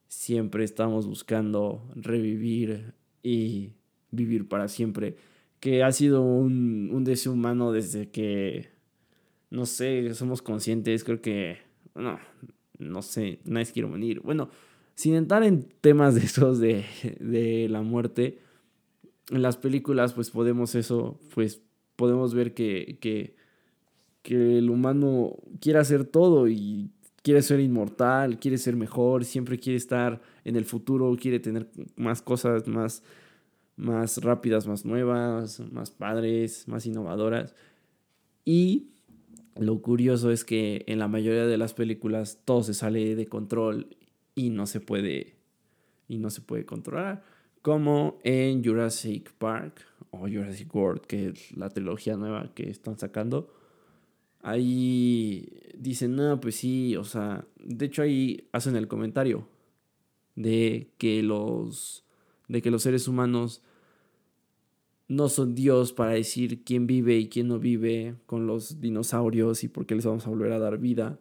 siempre 0.08 0.64
estamos 0.64 1.08
buscando 1.08 1.88
revivir 1.96 2.94
y 3.24 3.72
vivir 4.12 4.48
para 4.48 4.68
siempre, 4.68 5.16
que 5.60 5.84
ha 5.84 5.92
sido 5.92 6.22
un, 6.22 6.90
un 6.92 7.04
deseo 7.04 7.34
humano 7.34 7.72
desde 7.72 8.10
que, 8.10 8.70
no 9.50 9.66
sé, 9.66 10.14
somos 10.14 10.42
conscientes, 10.42 11.04
creo 11.04 11.22
que, 11.22 11.58
no, 11.96 12.20
no 12.78 13.02
sé, 13.02 13.40
nadie 13.46 13.72
quiere 13.72 13.90
venir. 13.90 14.22
Bueno, 14.22 14.50
sin 14.96 15.16
entrar 15.16 15.44
en 15.44 15.64
temas 15.82 16.16
de 16.16 16.22
esos 16.22 16.60
de, 16.60 16.86
de 17.20 17.68
la 17.70 17.82
muerte, 17.82 18.40
en 19.32 19.42
las 19.42 19.58
películas 19.58 20.14
pues 20.14 20.30
podemos 20.30 20.76
eso, 20.76 21.20
pues 21.34 21.62
podemos 21.96 22.34
ver 22.34 22.54
que, 22.54 22.98
que, 23.02 23.36
que 24.30 24.60
el 24.60 24.70
humano 24.70 25.38
quiere 25.60 25.80
hacer 25.80 26.06
todo 26.06 26.48
y 26.48 26.92
quiere 27.24 27.42
ser 27.42 27.60
inmortal, 27.60 28.38
quiere 28.38 28.60
ser 28.60 28.76
mejor, 28.76 29.26
siempre 29.26 29.58
quiere 29.58 29.78
estar 29.78 30.22
en 30.46 30.56
el 30.56 30.66
futuro, 30.66 31.18
quiere 31.20 31.40
tener 31.40 31.68
más 31.96 32.22
cosas 32.22 32.68
más, 32.68 33.02
más 33.76 34.22
rápidas, 34.22 34.68
más 34.68 34.86
nuevas, 34.86 35.60
más 35.72 35.90
padres, 35.90 36.68
más 36.68 36.86
innovadoras. 36.86 37.56
Y 38.46 38.90
lo 39.56 39.82
curioso 39.82 40.30
es 40.30 40.46
que 40.46 40.84
en 40.86 41.00
la 41.00 41.08
mayoría 41.08 41.48
de 41.48 41.58
las 41.58 41.74
películas 41.74 42.38
todo 42.46 42.62
se 42.62 42.76
sale 42.76 43.16
de 43.16 43.26
control 43.26 43.88
y 44.36 44.52
no 44.52 44.68
se 44.68 44.80
puede 44.80 45.38
y 46.08 46.20
no 46.20 46.30
se 46.30 46.42
puede 46.42 46.68
controlar, 46.68 47.24
como 47.64 48.20
en 48.24 48.64
Jurassic 48.64 49.32
Park 49.40 49.82
o 50.12 50.28
Jurassic 50.28 50.74
World, 50.76 51.02
que 51.08 51.30
es 51.30 51.52
la 51.58 51.70
trilogía 51.70 52.16
nueva 52.16 52.52
que 52.54 52.70
están 52.70 53.00
sacando 53.00 53.59
ahí 54.42 55.50
dicen, 55.78 56.16
no, 56.16 56.40
pues 56.40 56.56
sí, 56.56 56.96
o 56.96 57.04
sea, 57.04 57.46
de 57.64 57.86
hecho 57.86 58.02
ahí 58.02 58.48
hacen 58.52 58.76
el 58.76 58.88
comentario 58.88 59.48
de 60.36 60.92
que 60.98 61.24
los, 61.24 62.06
de 62.48 62.62
que 62.62 62.72
los 62.72 62.84
seres 62.84 63.08
humanos 63.08 63.62
no 65.08 65.28
son 65.28 65.56
Dios 65.56 65.92
para 65.92 66.12
decir 66.12 66.64
quién 66.64 66.88
vive 66.88 67.18
y 67.18 67.30
quién 67.30 67.48
no 67.48 67.60
vive 67.60 68.16
con 68.26 68.46
los 68.46 68.80
dinosaurios 68.80 69.64
y 69.64 69.68
por 69.68 69.86
qué 69.86 69.96
les 69.96 70.06
vamos 70.06 70.26
a 70.26 70.30
volver 70.30 70.52
a 70.52 70.60
dar 70.60 70.78
vida. 70.78 71.20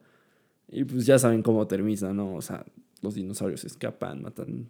Y 0.70 0.84
pues 0.84 1.06
ya 1.06 1.18
saben 1.18 1.42
cómo 1.42 1.66
termina, 1.66 2.12
¿no? 2.12 2.34
O 2.34 2.42
sea, 2.42 2.66
los 3.00 3.14
dinosaurios 3.14 3.64
escapan, 3.64 4.22
matan, 4.22 4.68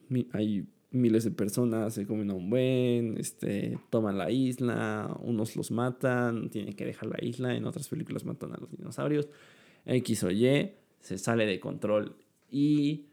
miles 0.90 1.24
de 1.24 1.30
personas 1.30 1.94
se 1.94 2.06
comen 2.06 2.30
a 2.30 2.34
un 2.34 2.48
buen, 2.48 3.18
este, 3.18 3.78
toman 3.90 4.16
la 4.16 4.30
isla, 4.30 5.14
unos 5.20 5.56
los 5.56 5.70
matan, 5.70 6.48
tienen 6.50 6.74
que 6.74 6.86
dejar 6.86 7.08
la 7.08 7.18
isla, 7.22 7.54
en 7.54 7.66
otras 7.66 7.88
películas 7.88 8.24
matan 8.24 8.54
a 8.54 8.56
los 8.56 8.70
dinosaurios, 8.70 9.28
X 9.84 10.24
o 10.24 10.30
Y, 10.30 10.72
se 11.00 11.18
sale 11.18 11.46
de 11.46 11.60
control. 11.60 12.16
Y 12.50 13.06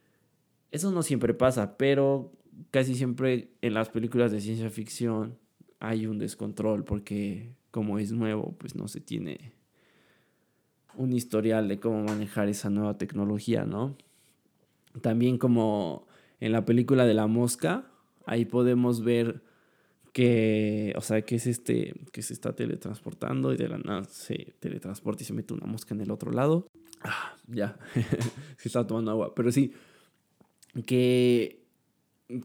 eso 0.72 0.92
no 0.92 1.04
siempre 1.04 1.34
pasa, 1.34 1.78
pero 1.78 2.32
casi 2.72 2.96
siempre 2.96 3.50
en 3.62 3.74
las 3.74 3.90
películas 3.90 4.32
de 4.32 4.40
ciencia 4.40 4.70
ficción 4.70 5.38
hay 5.80 6.08
un 6.08 6.18
descontrol 6.18 6.86
porque 6.86 7.54
como 7.72 8.00
es 8.00 8.12
nuevo, 8.14 8.56
pues 8.58 8.76
no 8.76 8.88
se 8.88 9.02
tiene 9.02 9.54
un 10.96 11.12
historial 11.12 11.68
de 11.68 11.80
cómo 11.80 12.04
manejar 12.04 12.48
esa 12.48 12.70
nueva 12.70 12.98
tecnología, 12.98 13.66
¿no? 13.66 13.98
También 15.02 15.38
como 15.38 16.08
en 16.40 16.52
la 16.52 16.66
película 16.66 17.06
de 17.06 17.14
la 17.14 17.28
mosca, 17.28 17.86
ahí 18.26 18.46
podemos 18.46 19.04
ver 19.04 19.42
que, 20.14 20.94
o 20.96 21.02
sea, 21.02 21.24
que 21.24 21.36
es 21.36 21.48
este, 21.48 21.94
que 22.12 22.22
se 22.22 22.34
está 22.34 22.56
teletransportando 22.56 23.54
y 23.54 23.58
de 23.58 23.68
la 23.68 23.78
nada 23.78 24.06
se 24.06 24.56
teletransporta 24.60 25.24
y 25.24 25.26
se 25.26 25.34
mete 25.34 25.54
una 25.54 25.66
mosca 25.66 25.94
en 25.94 26.02
el 26.02 26.12
otro 26.12 26.32
lado. 26.32 26.70
Ah, 27.02 27.36
ya, 27.48 27.78
se 28.58 28.70
está 28.70 28.88
tomando 28.88 29.12
agua, 29.12 29.36
pero 29.36 29.52
sí, 29.52 29.74
que, 30.86 31.66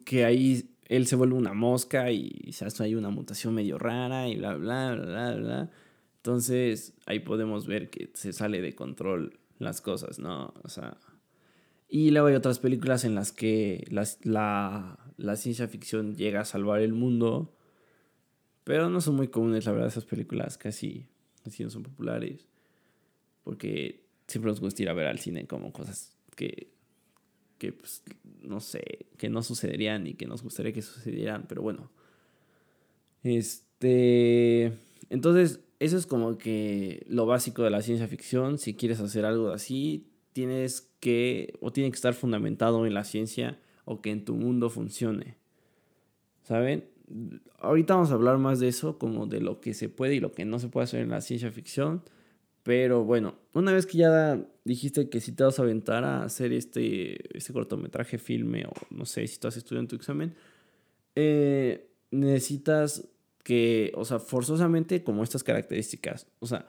que 0.05 0.25
ahí 0.25 0.71
él 0.87 1.07
se 1.07 1.15
vuelve 1.15 1.37
una 1.37 1.55
mosca 1.55 2.11
y 2.11 2.51
se 2.53 2.65
hace 2.65 2.83
ahí 2.83 2.97
una 2.97 3.11
mutación 3.11 3.55
medio 3.55 3.79
rara 3.79 4.29
y 4.29 4.37
bla, 4.37 4.57
bla, 4.57 4.95
bla, 4.97 5.05
bla, 5.05 5.35
bla. 5.37 5.71
Entonces 6.17 6.95
ahí 7.07 7.21
podemos 7.21 7.69
ver 7.69 7.89
que 7.89 8.11
se 8.15 8.33
sale 8.33 8.61
de 8.61 8.75
control 8.75 9.39
las 9.59 9.81
cosas, 9.81 10.19
¿no? 10.19 10.53
O 10.65 10.69
sea, 10.69 10.99
y 11.93 12.13
luego 12.13 12.29
hay 12.29 12.37
otras 12.37 12.61
películas 12.61 13.05
en 13.05 13.17
las 13.17 13.33
que 13.33 13.85
la, 13.91 14.97
ciencia 15.35 15.67
ficción 15.67 16.15
llega 16.15 16.43
a 16.43 16.45
salvar 16.45 16.81
el 16.81 16.93
mundo. 16.93 17.53
Pero 18.63 18.89
no 18.89 19.01
son 19.01 19.17
muy 19.17 19.27
comunes, 19.27 19.67
la 19.67 19.73
verdad, 19.73 19.89
esas 19.89 20.05
películas 20.05 20.57
casi, 20.57 21.09
casi 21.43 21.65
no 21.65 21.71
son 21.71 21.83
populares. 21.83 22.47
Porque 23.43 24.05
siempre 24.29 24.53
nos 24.53 24.61
gusta 24.61 24.83
ir 24.83 24.89
a 24.89 24.93
ver 24.93 25.09
al 25.09 25.19
cine 25.19 25.49
como 25.49 25.73
cosas 25.73 26.17
que, 26.37 26.71
que 27.59 27.73
pues, 27.73 28.05
no 28.41 28.61
sé, 28.61 29.07
que 29.19 29.29
no 29.29 29.43
sucederían 29.43 30.07
y 30.07 30.15
que 30.15 30.27
nos 30.27 30.45
gustaría 30.45 30.73
que 30.73 30.83
sucedieran. 30.83 31.47
Pero 31.49 31.63
bueno. 31.63 31.91
Este. 33.25 34.79
Entonces, 35.09 35.59
eso 35.81 35.97
es 35.97 36.07
como 36.07 36.39
que 36.39 37.05
lo 37.09 37.27
básico 37.27 37.65
de 37.65 37.71
la 37.71 37.83
ciencia 37.83 38.07
ficción. 38.07 38.59
Si 38.59 38.75
quieres 38.75 39.01
hacer 39.01 39.25
algo 39.25 39.49
así, 39.51 40.10
tienes 40.33 40.93
que, 41.01 41.55
o 41.61 41.73
tiene 41.73 41.91
que 41.91 41.97
estar 41.97 42.15
fundamentado 42.15 42.87
en 42.87 42.95
la 42.95 43.05
ciencia 43.05 43.59
o 43.85 44.01
que 44.01 44.11
en 44.11 44.25
tu 44.25 44.35
mundo 44.35 44.71
funcione. 44.71 45.37
¿Saben? 46.43 46.85
Ahorita 47.59 47.95
vamos 47.95 48.11
a 48.11 48.15
hablar 48.15 48.39
más 48.39 48.61
de 48.61 48.69
eso, 48.69 48.99
como 48.99 49.27
de 49.27 49.41
lo 49.41 49.61
que 49.61 49.75
se 49.75 49.89
puede 49.89 50.15
y 50.15 50.21
lo 50.21 50.33
que 50.33 50.45
no 50.45 50.59
se 50.59 50.69
puede 50.69 50.85
hacer 50.85 51.01
en 51.01 51.11
la 51.11 51.21
ciencia 51.21 51.51
ficción. 51.51 52.03
Pero 52.63 53.05
bueno, 53.05 53.37
una 53.55 53.73
vez 53.73 53.87
que 53.87 53.99
ya 53.99 54.47
dijiste 54.65 55.09
que 55.09 55.21
si 55.21 55.33
te 55.33 55.45
vas 55.45 55.59
a 55.59 55.63
aventar 55.63 56.05
a 56.05 56.25
hacer 56.25 56.53
este, 56.53 57.37
este 57.37 57.53
cortometraje 57.53 58.19
filme 58.19 58.65
o 58.67 58.73
no 58.91 59.07
sé 59.07 59.27
si 59.27 59.35
estás 59.35 59.57
estudiando 59.57 59.89
tu 59.89 59.97
examen, 59.97 60.35
eh, 61.17 61.91
necesitas 62.11 63.09
que, 63.43 63.93
o 63.95 64.05
sea, 64.05 64.19
forzosamente 64.19 65.03
como 65.03 65.23
estas 65.23 65.43
características, 65.43 66.27
o 66.39 66.47
sea, 66.47 66.67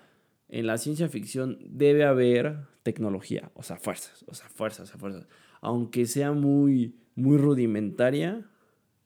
en 0.52 0.68
la 0.68 0.78
ciencia 0.78 1.08
ficción 1.08 1.58
debe 1.66 2.04
haber 2.04 2.68
tecnología, 2.84 3.52
o 3.56 3.64
sea, 3.64 3.78
fuerzas, 3.78 4.24
o 4.28 4.34
sea, 4.34 4.50
fuerzas, 4.50 4.92
fuerzas. 4.92 5.28
Aunque 5.62 6.06
sea 6.06 6.34
muy, 6.34 6.96
muy 7.16 7.38
rudimentaria, 7.38 8.46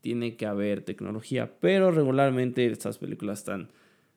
tiene 0.02 0.38
que 0.38 0.48
haber 0.48 0.84
tecnología, 0.84 1.60
pero 1.60 1.92
regularmente 1.92 2.66
estas 2.66 2.98
películas 2.98 3.40
están, 3.40 3.70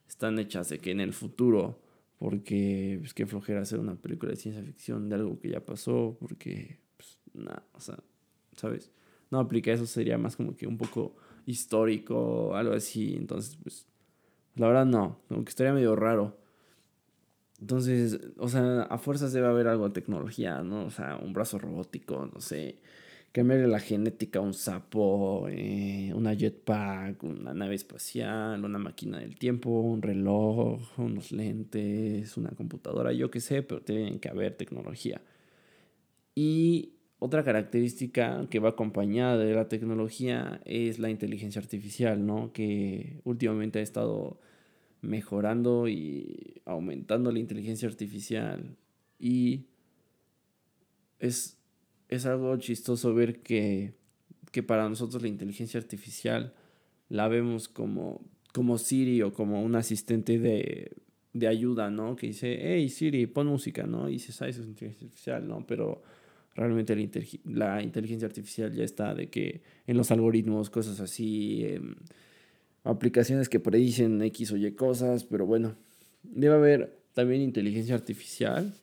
están 0.07 0.39
hechas 0.39 0.69
de 0.69 0.79
que 0.79 0.89
en 0.89 1.01
el 1.01 1.13
futuro, 1.13 1.79
porque 2.17 2.95
es 3.03 3.13
que 3.13 3.27
flojera 3.27 3.61
hacer 3.61 3.79
una 3.79 3.95
película 3.95 4.31
de 4.31 4.37
ciencia 4.37 4.63
ficción 4.63 5.07
de 5.07 5.15
algo 5.15 5.39
que 5.39 5.49
ya 5.49 5.63
pasó, 5.63 6.17
porque, 6.19 6.79
pues, 6.97 7.19
nada, 7.33 7.63
o 7.73 7.79
sea, 7.79 7.99
¿sabes? 8.55 8.91
No 9.29 9.39
aplica 9.39 9.71
eso, 9.71 9.85
sería 9.85 10.17
más 10.17 10.35
como 10.35 10.55
que 10.55 10.65
un 10.65 10.77
poco 10.77 11.15
histórico, 11.45 12.55
algo 12.55 12.73
así, 12.73 13.15
entonces, 13.15 13.55
pues, 13.61 13.85
la 14.55 14.67
verdad 14.67 14.87
no, 14.87 15.19
como 15.27 15.43
que 15.43 15.49
estaría 15.49 15.73
medio 15.73 15.95
raro. 15.95 16.39
Entonces, 17.61 18.19
o 18.37 18.47
sea, 18.47 18.83
a 18.83 18.97
fuerzas 18.97 19.33
debe 19.33 19.47
haber 19.47 19.67
algo 19.67 19.87
de 19.89 19.93
tecnología, 19.93 20.61
¿no? 20.63 20.85
O 20.85 20.91
sea, 20.91 21.17
un 21.17 21.33
brazo 21.33 21.59
robótico, 21.59 22.29
no 22.33 22.39
sé, 22.39 22.79
cambiarle 23.31 23.67
la 23.67 23.79
genética 23.79 24.39
a 24.39 24.41
un 24.41 24.53
sapo, 24.53 25.47
eh, 25.49 26.11
una 26.15 26.33
jetpack, 26.35 27.23
una 27.23 27.53
nave 27.53 27.75
espacial, 27.75 28.63
una 28.63 28.79
máquina 28.79 29.19
del 29.19 29.37
tiempo, 29.37 29.69
un 29.69 30.01
reloj, 30.01 30.79
unos 30.97 31.31
lentes, 31.31 32.37
una 32.37 32.51
computadora, 32.51 33.11
yo 33.13 33.29
qué 33.29 33.39
sé, 33.41 33.61
pero 33.63 33.81
tiene 33.81 34.19
que 34.19 34.29
haber 34.29 34.55
tecnología. 34.55 35.21
Y 36.35 36.93
otra 37.19 37.43
característica 37.43 38.47
que 38.49 38.59
va 38.59 38.69
acompañada 38.69 39.37
de 39.37 39.53
la 39.53 39.67
tecnología 39.67 40.61
es 40.65 40.99
la 40.99 41.09
inteligencia 41.09 41.61
artificial, 41.61 42.25
¿no? 42.25 42.53
Que 42.53 43.19
últimamente 43.25 43.79
ha 43.79 43.81
estado 43.81 44.39
mejorando 45.01 45.87
y 45.87 46.61
aumentando 46.65 47.31
la 47.31 47.39
inteligencia 47.39 47.87
artificial. 47.87 48.77
Y 49.19 49.65
es, 51.19 51.57
es 52.07 52.25
algo 52.25 52.55
chistoso 52.57 53.13
ver 53.13 53.41
que, 53.41 53.93
que, 54.51 54.63
para 54.63 54.87
nosotros 54.87 55.21
la 55.21 55.27
inteligencia 55.27 55.79
artificial 55.79 56.53
la 57.09 57.27
vemos 57.27 57.67
como, 57.67 58.21
como 58.53 58.77
Siri 58.77 59.21
o 59.21 59.33
como 59.33 59.61
un 59.63 59.75
asistente 59.75 60.39
de, 60.39 60.91
de 61.33 61.47
ayuda, 61.47 61.89
¿no? 61.89 62.15
Que 62.15 62.27
dice, 62.27 62.57
hey 62.61 62.89
Siri, 62.89 63.27
pon 63.27 63.47
música, 63.47 63.85
¿no? 63.85 64.09
Y 64.09 64.13
dices, 64.13 64.41
ah, 64.41 64.47
eso 64.47 64.61
es 64.61 64.67
inteligencia 64.67 65.05
artificial, 65.07 65.47
¿no? 65.47 65.65
Pero 65.65 66.01
realmente 66.55 66.95
la, 67.45 67.81
inteligencia 67.81 68.27
artificial 68.27 68.73
ya 68.73 68.83
está 68.83 69.13
de 69.13 69.29
que 69.29 69.61
en 69.87 69.97
los 69.97 70.11
algoritmos, 70.11 70.69
cosas 70.69 70.99
así, 70.99 71.63
em, 71.65 71.95
aplicaciones 72.83 73.49
que 73.49 73.59
predicen 73.59 74.21
X 74.21 74.51
o 74.51 74.57
Y 74.57 74.71
cosas, 74.73 75.23
pero 75.23 75.45
bueno, 75.45 75.75
debe 76.23 76.55
haber 76.55 76.99
también 77.13 77.41
inteligencia 77.41 77.95
artificial, 77.95 78.73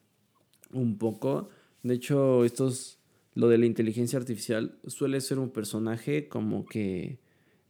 un 0.73 0.99
poco. 0.99 1.49
De 1.83 1.95
hecho, 1.95 2.45
estos, 2.45 2.99
lo 3.35 3.49
de 3.49 3.59
la 3.59 3.67
inteligencia 3.67 4.19
artificial 4.19 4.79
suele 4.87 5.21
ser 5.21 5.39
un 5.39 5.51
personaje 5.51 6.29
como 6.29 6.67
que 6.67 7.19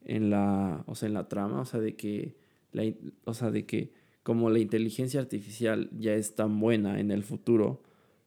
en 0.05 0.31
la, 0.31 0.85
o 0.87 0.95
sea, 0.95 1.09
en 1.09 1.15
la 1.15 1.29
trama, 1.29 1.61
o 1.61 1.65
sea, 1.65 1.81
de 1.81 1.97
que, 1.97 2.37
la, 2.73 2.85
o 3.25 3.35
sea, 3.35 3.51
de 3.51 3.67
que 3.67 3.93
como 4.23 4.51
la 4.51 4.59
inteligencia 4.59 5.21
artificial 5.21 5.89
ya 5.97 6.15
es 6.15 6.35
tan 6.35 6.59
buena 6.59 7.01
en 7.01 7.11
el 7.11 7.23
futuro, 7.23 7.83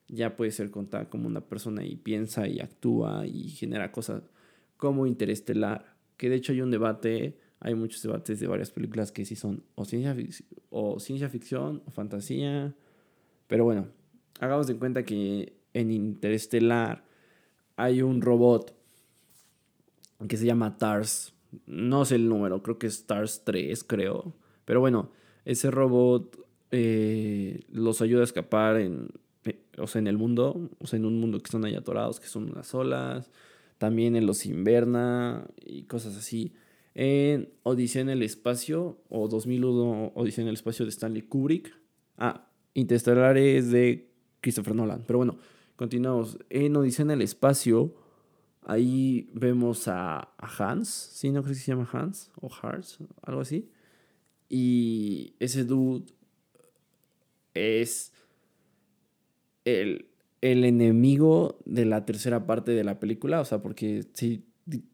ya 0.08 0.36
puede 0.36 0.52
ser 0.52 0.72
contada 0.72 1.10
como 1.10 1.28
una 1.28 1.42
persona 1.42 1.86
y 1.86 1.96
piensa 1.96 2.48
y 2.48 2.60
actúa 2.60 3.28
y 3.28 3.50
genera 3.50 3.92
cosas 3.92 4.24
como 4.78 5.06
interestelar, 5.06 5.98
que 6.18 6.30
de 6.30 6.36
hecho 6.38 6.52
hay 6.52 6.62
un 6.62 6.72
debate 6.72 7.38
hay 7.60 7.76
muchos 7.76 8.02
debates 8.02 8.40
de 8.40 8.48
varias 8.48 8.72
películas 8.72 9.12
que 9.12 9.26
sí 9.26 9.36
son 9.36 9.64
o 9.76 9.86
ciencia, 9.86 10.16
o 10.70 11.00
ciencia 11.00 11.30
ficción 11.30 11.84
o 11.86 11.92
fantasía. 11.92 12.74
Pero 13.48 13.66
bueno, 13.66 13.88
hagamos 14.40 14.68
de 14.68 14.78
cuenta 14.78 15.04
que 15.04 15.54
en 15.74 15.92
Interestelar 15.92 17.04
hay 17.76 18.02
un 18.02 18.22
robot 18.22 18.76
que 20.28 20.38
se 20.38 20.46
llama 20.46 20.78
TARS. 20.78 21.34
No 21.66 22.06
sé 22.06 22.16
el 22.16 22.30
número, 22.30 22.62
creo 22.62 22.78
que 22.78 22.88
es 22.88 23.06
TARS 23.06 23.44
3, 23.44 23.84
creo. 23.84 24.36
Pero 24.66 24.80
bueno, 24.80 25.12
ese 25.46 25.72
robot 25.72 26.46
eh, 26.72 27.62
los 27.72 28.02
ayuda 28.02 28.22
a 28.22 28.26
escapar 28.26 28.78
en, 28.78 29.10
o 29.78 29.88
sea, 29.88 30.00
en 30.00 30.08
el 30.08 30.18
mundo, 30.18 30.70
o 30.80 30.88
sea, 30.88 30.98
en 30.98 31.06
un 31.06 31.20
mundo 31.20 31.40
que 31.40 31.46
están 31.46 31.66
ahí 31.66 31.76
atorados, 31.76 32.20
que 32.20 32.28
son 32.28 32.52
unas 32.52 32.74
olas. 32.74 33.32
También 33.78 34.16
en 34.16 34.26
los 34.26 34.46
inverna 34.46 35.48
y 35.58 35.84
cosas 35.84 36.18
así. 36.18 36.54
En 37.02 37.48
Odisea 37.64 38.02
en 38.02 38.10
el 38.10 38.22
espacio, 38.24 39.00
o 39.08 39.30
2001 39.30 40.12
Odisea 40.16 40.42
en 40.42 40.50
el 40.50 40.56
espacio 40.56 40.84
de 40.84 40.90
Stanley 40.90 41.22
Kubrick. 41.22 41.74
Ah, 42.18 42.52
Interstellar 42.74 43.38
es 43.38 43.72
de 43.72 44.12
Christopher 44.42 44.76
Nolan. 44.76 45.06
Pero 45.08 45.20
bueno, 45.20 45.38
continuamos. 45.78 46.38
En 46.50 46.76
Odisea 46.76 47.04
en 47.04 47.12
el 47.12 47.22
espacio, 47.22 47.96
ahí 48.64 49.30
vemos 49.34 49.88
a, 49.88 50.34
Hans. 50.40 50.90
Sí, 50.90 51.32
no 51.32 51.42
creo 51.42 51.54
que 51.54 51.62
se 51.62 51.72
llama 51.72 51.88
Hans 51.90 52.32
o 52.36 52.50
Hans, 52.62 52.98
algo 53.22 53.40
así. 53.40 53.70
Y 54.50 55.36
ese 55.40 55.64
dude 55.64 56.04
es 57.54 58.12
el, 59.64 60.10
enemigo 60.42 61.60
de 61.64 61.86
la 61.86 62.06
tercera 62.06 62.46
parte 62.46 62.74
de 62.74 62.84
la 62.84 63.00
película. 63.00 63.40
O 63.40 63.46
sea, 63.46 63.62
porque 63.62 64.04
sí, 64.12 64.50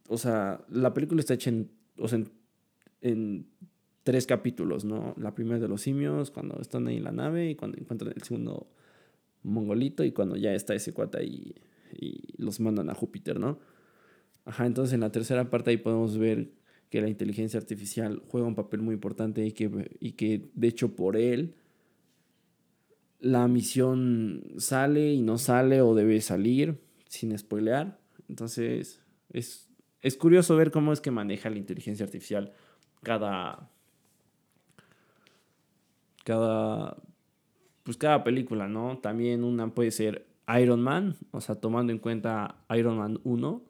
o 0.07 0.19
sea, 0.19 0.63
la 0.69 0.93
película 0.93 1.19
está 1.19 1.33
hecha 1.33 1.49
en, 1.49 1.73
en, 3.01 3.47
tres 4.03 4.27
capítulos, 4.27 4.85
¿no? 4.85 5.15
La 5.17 5.33
primera 5.33 5.59
de 5.59 5.67
los 5.67 5.81
simios, 5.81 6.29
cuando 6.29 6.61
están 6.61 6.87
ahí 6.87 6.97
en 6.97 7.03
la 7.03 7.11
nave 7.11 7.49
y 7.49 7.55
cuando 7.55 7.79
encuentran 7.79 8.13
el 8.15 8.21
segundo 8.21 8.67
mongolito 9.41 10.03
y 10.03 10.11
cuando 10.11 10.35
ya 10.35 10.53
está 10.53 10.75
ese 10.75 10.93
cuata 10.93 11.23
y, 11.23 11.55
y 11.91 12.35
los 12.37 12.59
mandan 12.59 12.89
a 12.91 12.93
Júpiter, 12.93 13.39
¿no? 13.39 13.57
Ajá, 14.45 14.67
entonces 14.67 14.93
en 14.93 14.99
la 14.99 15.11
tercera 15.11 15.49
parte 15.49 15.71
ahí 15.71 15.77
podemos 15.77 16.17
ver 16.19 16.51
que 16.89 17.01
la 17.01 17.09
inteligencia 17.09 17.59
artificial 17.59 18.21
juega 18.27 18.47
un 18.47 18.55
papel 18.55 18.81
muy 18.81 18.93
importante 18.93 19.45
y 19.45 19.51
que, 19.51 19.97
y 19.99 20.11
que 20.13 20.49
de 20.53 20.67
hecho 20.67 20.95
por 20.95 21.17
él 21.17 21.55
la 23.19 23.47
misión 23.47 24.43
sale 24.57 25.13
y 25.13 25.21
no 25.21 25.37
sale 25.37 25.81
o 25.81 25.95
debe 25.95 26.21
salir 26.21 26.79
sin 27.09 27.35
spoilear. 27.37 27.99
Entonces 28.29 29.01
es, 29.33 29.64
es 30.05 30.17
curioso 30.17 30.55
ver 30.55 30.69
cómo 30.69 30.93
es 30.93 31.01
que 31.01 31.09
maneja 31.09 31.49
la 31.49 31.57
inteligencia 31.57 32.05
artificial 32.05 32.53
cada... 33.01 33.71
Cada... 36.23 36.97
Pues 37.81 37.97
cada 37.97 38.23
película, 38.23 38.67
¿no? 38.67 38.99
También 38.99 39.43
una 39.43 39.73
puede 39.73 39.89
ser 39.89 40.27
Iron 40.59 40.81
Man, 40.81 41.15
o 41.31 41.41
sea, 41.41 41.55
tomando 41.55 41.91
en 41.91 41.97
cuenta 41.97 42.63
Iron 42.75 42.97
Man 42.97 43.19
1, 43.23 43.63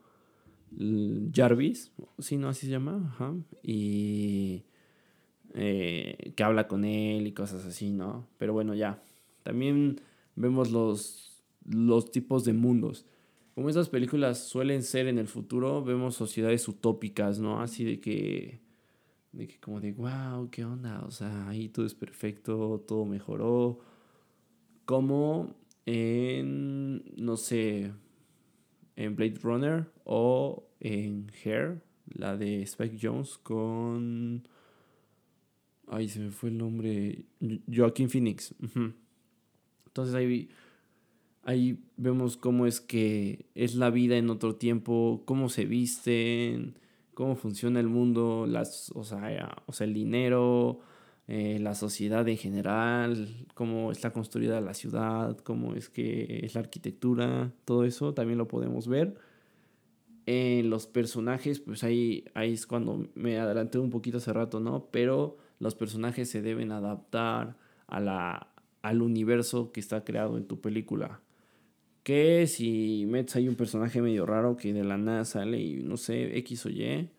Jarvis, 1.33 1.93
si 2.19 2.35
no 2.35 2.49
así 2.49 2.65
se 2.65 2.71
llama, 2.73 3.13
Ajá. 3.13 3.33
y 3.63 4.63
eh, 5.53 6.33
que 6.35 6.43
habla 6.43 6.67
con 6.67 6.83
él 6.83 7.27
y 7.27 7.31
cosas 7.31 7.65
así, 7.65 7.91
¿no? 7.91 8.27
Pero 8.37 8.51
bueno, 8.51 8.73
ya, 8.73 9.01
también 9.43 10.01
vemos 10.35 10.71
los, 10.71 11.41
los 11.65 12.11
tipos 12.11 12.43
de 12.43 12.51
mundos. 12.51 13.05
Como 13.55 13.69
esas 13.69 13.87
películas 13.87 14.49
suelen 14.49 14.83
ser 14.83 15.07
en 15.07 15.17
el 15.17 15.27
futuro, 15.27 15.81
vemos 15.81 16.15
sociedades 16.15 16.67
utópicas, 16.67 17.39
¿no? 17.39 17.61
Así 17.61 17.85
de 17.85 18.01
que, 18.01 18.59
de 19.31 19.47
que 19.47 19.59
como 19.61 19.79
de, 19.79 19.93
wow, 19.93 20.49
¿qué 20.51 20.65
onda? 20.65 21.05
O 21.05 21.11
sea, 21.11 21.47
ahí 21.47 21.69
todo 21.69 21.85
es 21.85 21.95
perfecto, 21.95 22.83
todo 22.85 23.05
mejoró. 23.05 23.79
Como 24.83 25.55
en, 25.85 27.01
no 27.15 27.37
sé, 27.37 27.93
en 28.97 29.15
Blade 29.15 29.39
Runner 29.41 29.89
o 30.03 30.67
en 30.81 31.31
Hair, 31.43 31.81
la 32.13 32.35
de 32.35 32.61
Spike 32.63 32.97
Jones 33.01 33.37
con... 33.37 34.47
Ay, 35.87 36.09
se 36.09 36.19
me 36.19 36.31
fue 36.31 36.49
el 36.49 36.57
nombre. 36.57 37.23
Joaquin 37.73 38.09
Phoenix. 38.09 38.53
Entonces 39.85 40.13
ahí, 40.13 40.49
ahí 41.45 41.79
vemos 41.95 42.37
cómo 42.37 42.65
es 42.65 42.81
que 42.81 43.45
es 43.55 43.75
la 43.75 43.89
vida 43.91 44.17
en 44.17 44.29
otro 44.29 44.55
tiempo, 44.55 45.23
cómo 45.25 45.49
se 45.49 45.65
visten, 45.65 46.77
cómo 47.13 47.35
funciona 47.35 47.79
el 47.79 47.87
mundo, 47.87 48.45
las, 48.47 48.91
o, 48.95 49.03
sea, 49.03 49.63
o 49.67 49.73
sea 49.73 49.87
el 49.87 49.93
dinero, 49.93 50.79
eh, 51.27 51.59
la 51.61 51.75
sociedad 51.75 52.27
en 52.27 52.37
general, 52.37 53.47
cómo 53.53 53.91
está 53.91 54.11
construida 54.11 54.59
la 54.61 54.73
ciudad, 54.73 55.37
cómo 55.37 55.75
es 55.75 55.89
que 55.89 56.41
es 56.43 56.55
la 56.55 56.61
arquitectura, 56.61 57.51
todo 57.63 57.85
eso 57.85 58.13
también 58.13 58.37
lo 58.37 58.47
podemos 58.47 58.87
ver. 58.87 59.15
En 60.27 60.71
los 60.71 60.87
personajes, 60.87 61.59
pues 61.59 61.83
ahí, 61.83 62.25
ahí 62.33 62.53
es 62.53 62.65
cuando 62.65 63.07
me 63.13 63.39
adelanté 63.39 63.77
un 63.77 63.91
poquito 63.91 64.17
hace 64.17 64.33
rato, 64.33 64.59
¿no? 64.59 64.87
Pero 64.91 65.37
los 65.59 65.75
personajes 65.75 66.29
se 66.29 66.41
deben 66.41 66.71
adaptar 66.71 67.57
a 67.87 67.99
la, 67.99 68.47
al 68.81 69.01
universo 69.03 69.71
que 69.71 69.79
está 69.79 70.03
creado 70.03 70.37
en 70.37 70.47
tu 70.47 70.61
película. 70.61 71.21
Que 72.05 72.45
si 72.45 73.07
metes 73.07 73.35
ahí 73.35 73.47
un 73.47 73.55
personaje 73.55 73.99
medio 73.99 74.27
raro 74.27 74.57
que 74.57 74.71
de 74.73 74.83
la 74.83 74.95
nada 74.95 75.25
sale 75.25 75.59
y 75.59 75.77
no 75.77 75.97
sé, 75.97 76.37
X 76.37 76.67
o 76.67 76.69
Y, 76.69 77.09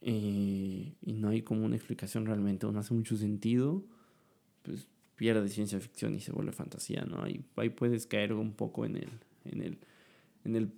eh, 0.00 0.94
y 1.02 1.12
no 1.14 1.30
hay 1.30 1.42
como 1.42 1.64
una 1.64 1.74
explicación 1.74 2.24
realmente, 2.24 2.68
no 2.70 2.78
hace 2.78 2.94
mucho 2.94 3.16
sentido, 3.16 3.82
pues 4.62 4.86
pierde 5.16 5.48
ciencia 5.48 5.80
ficción 5.80 6.14
y 6.14 6.20
se 6.20 6.30
vuelve 6.30 6.52
fantasía, 6.52 7.04
¿no? 7.04 7.24
Ahí, 7.24 7.44
ahí 7.56 7.68
puedes 7.68 8.06
caer 8.06 8.34
un 8.34 8.52
poco 8.52 8.84
en 8.84 8.94
el, 8.94 9.10
en 9.44 9.60
el, 9.60 9.78
en 10.44 10.54
el 10.54 10.70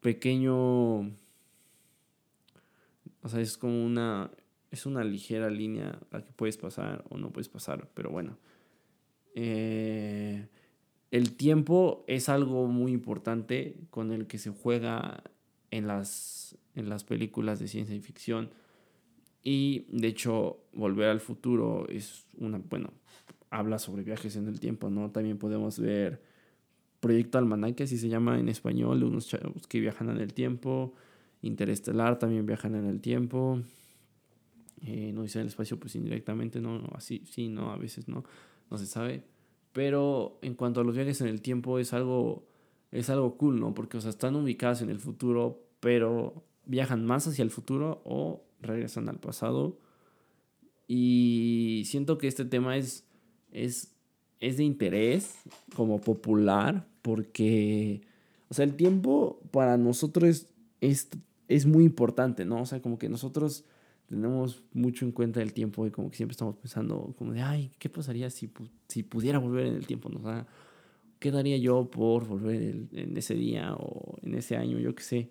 pequeño, 0.00 1.02
o 1.02 1.08
sea, 3.28 3.40
es 3.40 3.56
como 3.58 3.86
una, 3.86 4.32
es 4.72 4.86
una 4.86 5.04
ligera 5.04 5.50
línea 5.50 6.00
a 6.10 6.18
la 6.18 6.24
que 6.24 6.32
puedes 6.32 6.56
pasar 6.56 7.04
o 7.10 7.16
no 7.16 7.30
puedes 7.30 7.48
pasar, 7.48 7.88
pero 7.94 8.10
bueno. 8.10 8.38
Eh, 9.36 10.48
el 11.10 11.36
tiempo 11.36 12.04
es 12.06 12.28
algo 12.28 12.66
muy 12.66 12.92
importante 12.92 13.76
con 13.90 14.12
el 14.12 14.26
que 14.26 14.38
se 14.38 14.50
juega 14.50 15.22
en 15.70 15.86
las, 15.86 16.56
en 16.74 16.88
las 16.88 17.04
películas 17.04 17.58
de 17.58 17.68
ciencia 17.68 18.00
ficción. 18.00 18.50
Y 19.42 19.86
de 19.90 20.08
hecho, 20.08 20.58
Volver 20.72 21.08
al 21.08 21.20
futuro 21.20 21.88
es 21.88 22.26
una, 22.38 22.58
bueno, 22.58 22.92
habla 23.50 23.78
sobre 23.78 24.02
viajes 24.02 24.36
en 24.36 24.46
el 24.46 24.60
tiempo, 24.60 24.90
¿no? 24.90 25.10
También 25.10 25.38
podemos 25.38 25.78
ver 25.78 26.22
Proyecto 27.00 27.38
Almanaque, 27.38 27.84
así 27.84 27.96
se 27.96 28.08
llama 28.08 28.38
en 28.38 28.48
español, 28.48 29.02
unos 29.02 29.26
chavos 29.26 29.66
que 29.66 29.80
viajan 29.80 30.10
en 30.10 30.18
el 30.18 30.34
tiempo. 30.34 30.94
Interestelar 31.42 32.18
también 32.18 32.46
viajan 32.46 32.74
en 32.74 32.84
el 32.84 33.00
tiempo. 33.00 33.62
Eh, 34.82 35.10
no 35.12 35.22
dice 35.22 35.40
el 35.40 35.48
espacio, 35.48 35.78
pues 35.80 35.96
indirectamente, 35.96 36.60
no, 36.60 36.88
así, 36.94 37.22
sí, 37.24 37.48
no, 37.48 37.72
a 37.72 37.76
veces 37.76 38.06
no 38.06 38.24
no 38.70 38.78
se 38.78 38.86
sabe. 38.86 39.24
Pero 39.72 40.38
en 40.42 40.54
cuanto 40.54 40.80
a 40.80 40.84
los 40.84 40.94
viajes 40.94 41.20
en 41.20 41.28
el 41.28 41.42
tiempo 41.42 41.78
es 41.78 41.92
algo, 41.92 42.44
es 42.90 43.08
algo 43.10 43.36
cool, 43.36 43.60
¿no? 43.60 43.74
Porque, 43.74 43.98
o 43.98 44.00
sea, 44.00 44.10
están 44.10 44.36
ubicados 44.36 44.82
en 44.82 44.90
el 44.90 44.98
futuro, 44.98 45.62
pero 45.80 46.44
viajan 46.66 47.04
más 47.04 47.26
hacia 47.26 47.42
el 47.42 47.50
futuro 47.50 48.02
o 48.04 48.42
regresan 48.60 49.08
al 49.08 49.18
pasado. 49.18 49.78
Y 50.86 51.84
siento 51.86 52.18
que 52.18 52.26
este 52.26 52.44
tema 52.44 52.76
es, 52.76 53.04
es, 53.52 53.94
es 54.40 54.56
de 54.56 54.64
interés 54.64 55.36
como 55.76 56.00
popular 56.00 56.86
porque, 57.02 58.02
o 58.48 58.54
sea, 58.54 58.64
el 58.64 58.74
tiempo 58.74 59.40
para 59.52 59.76
nosotros 59.76 60.48
es, 60.80 61.08
es 61.48 61.66
muy 61.66 61.84
importante, 61.84 62.44
¿no? 62.44 62.62
O 62.62 62.66
sea, 62.66 62.82
como 62.82 62.98
que 62.98 63.08
nosotros 63.08 63.64
tenemos 64.10 64.64
mucho 64.72 65.04
en 65.04 65.12
cuenta 65.12 65.40
el 65.40 65.52
tiempo 65.52 65.86
y 65.86 65.92
como 65.92 66.10
que 66.10 66.16
siempre 66.16 66.32
estamos 66.32 66.56
pensando 66.56 67.14
como 67.16 67.32
de, 67.32 67.42
ay, 67.42 67.70
¿qué 67.78 67.88
pasaría 67.88 68.28
si, 68.28 68.50
si 68.88 69.04
pudiera 69.04 69.38
volver 69.38 69.66
en 69.66 69.74
el 69.74 69.86
tiempo? 69.86 70.08
¿no? 70.08 70.18
O 70.18 70.22
sea, 70.22 70.48
¿qué 71.20 71.30
daría 71.30 71.56
yo 71.58 71.88
por 71.88 72.26
volver 72.26 72.88
en 72.92 73.16
ese 73.16 73.34
día 73.34 73.72
o 73.76 74.16
en 74.22 74.34
ese 74.34 74.56
año? 74.56 74.80
Yo 74.80 74.96
qué 74.96 75.02
sé. 75.04 75.30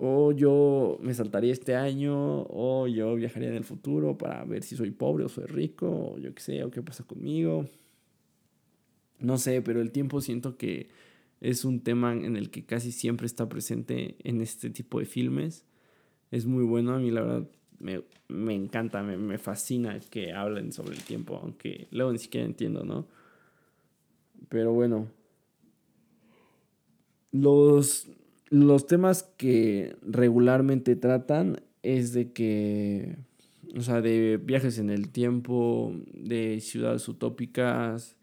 O 0.00 0.32
yo 0.32 0.98
me 1.02 1.14
saltaría 1.14 1.52
este 1.52 1.76
año, 1.76 2.42
o 2.50 2.88
yo 2.88 3.14
viajaría 3.14 3.50
en 3.50 3.54
el 3.54 3.64
futuro 3.64 4.18
para 4.18 4.44
ver 4.44 4.64
si 4.64 4.74
soy 4.74 4.90
pobre 4.90 5.24
o 5.24 5.28
soy 5.28 5.44
rico, 5.44 5.86
o 5.88 6.18
yo 6.18 6.34
qué 6.34 6.42
sé, 6.42 6.64
o 6.64 6.72
qué 6.72 6.82
pasa 6.82 7.04
conmigo. 7.04 7.64
No 9.20 9.38
sé, 9.38 9.62
pero 9.62 9.80
el 9.80 9.92
tiempo 9.92 10.20
siento 10.20 10.56
que 10.56 10.88
es 11.40 11.64
un 11.64 11.78
tema 11.78 12.12
en 12.12 12.36
el 12.36 12.50
que 12.50 12.64
casi 12.64 12.90
siempre 12.90 13.26
está 13.26 13.48
presente 13.48 14.16
en 14.24 14.40
este 14.40 14.68
tipo 14.68 14.98
de 14.98 15.06
filmes. 15.06 15.64
Es 16.32 16.44
muy 16.44 16.64
bueno, 16.64 16.94
a 16.94 16.98
mí 16.98 17.12
la 17.12 17.20
verdad 17.20 17.48
me, 17.78 18.54
encanta, 18.54 19.02
me, 19.02 19.38
fascina 19.38 19.98
que 20.10 20.32
hablen 20.32 20.72
sobre 20.72 20.94
el 20.94 21.02
tiempo, 21.02 21.38
aunque 21.42 21.88
luego 21.90 22.12
ni 22.12 22.18
siquiera 22.18 22.46
entiendo, 22.46 22.84
¿no? 22.84 23.06
Pero 24.48 24.72
bueno, 24.72 25.08
los, 27.32 28.08
los 28.50 28.86
temas 28.86 29.22
que 29.36 29.96
regularmente 30.02 30.96
tratan 30.96 31.60
es 31.82 32.12
de 32.12 32.32
que, 32.32 33.16
o 33.76 33.80
sea, 33.80 34.00
de 34.00 34.40
viajes 34.42 34.78
en 34.78 34.90
el 34.90 35.10
tiempo, 35.10 35.92
de 36.12 36.60
ciudades 36.60 37.08
utópicas, 37.08 38.16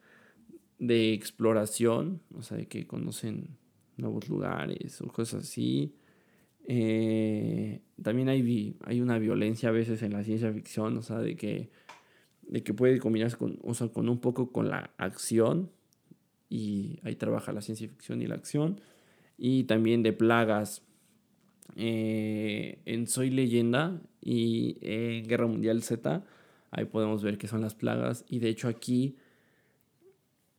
de 0.80 1.14
exploración, 1.14 2.22
o 2.36 2.42
sea, 2.42 2.58
de 2.58 2.68
que 2.68 2.88
conocen 2.88 3.58
nuevos 3.98 4.28
lugares 4.28 5.00
o 5.02 5.08
cosas 5.08 5.44
así. 5.44 5.94
Eh, 6.68 7.82
también 8.02 8.30
hay, 8.30 8.76
hay 8.86 9.02
una 9.02 9.18
violencia 9.20 9.70
a 9.70 9.72
veces 9.72 10.04
en 10.04 10.14
la 10.14 10.24
ciencia 10.24 10.52
ficción, 10.52 10.98
o 10.98 11.02
sea, 11.02 11.20
de 11.20 11.36
que 11.36 11.70
de 12.52 12.64
que 12.64 12.74
puede 12.74 13.00
combinarse 13.00 13.38
con, 13.38 13.60
o 13.64 13.74
sea, 13.74 13.88
con 13.88 14.10
un 14.10 14.20
poco 14.20 14.52
con 14.52 14.70
la 14.70 14.92
acción, 14.98 15.72
y 16.50 17.00
ahí 17.04 17.16
trabaja 17.16 17.54
la 17.54 17.62
ciencia 17.62 17.88
ficción 17.88 18.22
y 18.22 18.28
la 18.28 18.36
acción, 18.36 18.82
y 19.38 19.64
también 19.64 20.04
de 20.04 20.14
plagas. 20.14 20.84
Eh, 21.78 22.80
en 22.84 23.08
Soy 23.08 23.30
leyenda 23.30 24.02
y 24.20 24.78
en 24.82 25.26
Guerra 25.26 25.48
Mundial 25.48 25.82
Z, 25.82 26.26
ahí 26.72 26.84
podemos 26.84 27.24
ver 27.24 27.38
que 27.38 27.48
son 27.48 27.62
las 27.62 27.74
plagas, 27.74 28.26
y 28.28 28.40
de 28.40 28.50
hecho 28.50 28.68
aquí, 28.68 29.16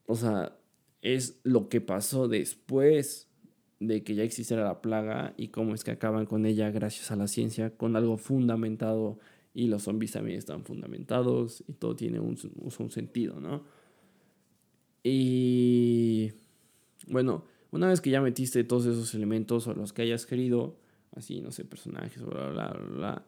o 0.07 0.15
sea, 0.15 0.57
es 1.03 1.41
lo 1.43 1.69
que 1.69 1.83
pasó 1.83 2.27
después 2.27 3.29
de 3.87 4.03
que 4.05 4.15
ya 4.15 4.23
existiera 4.23 4.65
la 4.65 4.81
plaga 4.81 5.35
y 5.37 5.49
cómo 5.49 5.75
es 5.75 5.85
que 5.85 5.91
acaban 5.91 6.27
con 6.27 6.47
ella 6.47 6.71
gracias 6.71 7.11
a 7.11 7.17
la 7.17 7.27
ciencia, 7.27 7.77
con 7.77 7.97
algo 7.97 8.17
fundamentado 8.17 9.19
y 9.55 9.67
los 9.67 9.83
zombies 9.83 10.13
también 10.13 10.39
están 10.39 10.65
fundamentados 10.65 11.65
y 11.67 11.75
todo 11.75 11.97
tiene 11.97 12.21
un, 12.21 12.39
un 12.57 12.91
sentido, 12.91 13.41
¿no? 13.41 13.65
Y 15.03 16.33
bueno, 17.09 17.45
una 17.71 17.89
vez 17.89 18.01
que 18.01 18.11
ya 18.11 18.21
metiste 18.21 18.65
todos 18.65 18.87
esos 18.87 19.15
elementos 19.15 19.67
o 19.67 19.75
los 19.75 19.93
que 19.93 20.03
hayas 20.03 20.27
querido, 20.27 20.77
así, 21.17 21.41
no 21.41 21.51
sé, 21.51 21.65
personajes, 21.65 22.23
bla, 22.23 22.49
bla, 22.51 22.69
bla, 22.69 22.87
bla, 22.87 23.27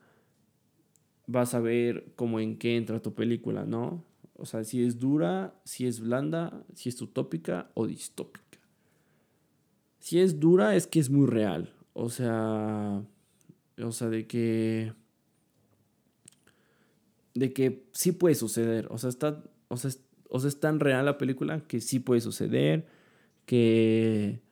vas 1.26 1.54
a 1.54 1.60
ver 1.60 2.12
cómo 2.16 2.40
en 2.40 2.58
qué 2.58 2.76
entra 2.76 3.02
tu 3.02 3.14
película, 3.14 3.64
¿no? 3.64 4.04
O 4.36 4.46
sea, 4.46 4.64
si 4.64 4.82
es 4.82 4.98
dura, 4.98 5.54
si 5.64 5.86
es 5.86 6.00
blanda, 6.00 6.64
si 6.74 6.88
es 6.88 7.00
utópica 7.00 7.70
o 7.74 7.86
distópica. 7.86 8.43
Si 10.04 10.20
es 10.20 10.38
dura 10.38 10.76
es 10.76 10.86
que 10.86 11.00
es 11.00 11.08
muy 11.08 11.26
real. 11.26 11.72
O 11.94 12.10
sea, 12.10 13.02
o 13.82 13.90
sea, 13.90 14.10
de 14.10 14.26
que 14.26 14.92
de 17.32 17.54
que 17.54 17.86
sí 17.92 18.12
puede 18.12 18.34
suceder. 18.34 18.86
O 18.90 18.98
sea, 18.98 19.08
está, 19.08 19.42
o 19.68 19.78
sea, 19.78 19.90
o 20.28 20.40
sea, 20.40 20.48
es 20.48 20.60
tan 20.60 20.78
real 20.78 21.06
la 21.06 21.16
película 21.16 21.66
que 21.66 21.80
sí 21.80 22.00
puede 22.00 22.20
suceder, 22.20 22.86
que, 23.46 24.42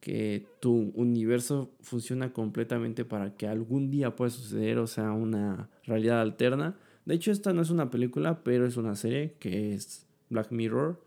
que 0.00 0.46
tu 0.60 0.92
universo 0.94 1.74
funciona 1.82 2.32
completamente 2.32 3.04
para 3.04 3.36
que 3.36 3.46
algún 3.46 3.90
día 3.90 4.16
pueda 4.16 4.30
suceder, 4.30 4.78
o 4.78 4.86
sea, 4.86 5.12
una 5.12 5.68
realidad 5.84 6.22
alterna. 6.22 6.74
De 7.04 7.16
hecho, 7.16 7.32
esta 7.32 7.52
no 7.52 7.60
es 7.60 7.68
una 7.68 7.90
película, 7.90 8.42
pero 8.42 8.66
es 8.66 8.78
una 8.78 8.94
serie 8.94 9.34
que 9.40 9.74
es 9.74 10.06
Black 10.30 10.52
Mirror. 10.52 11.02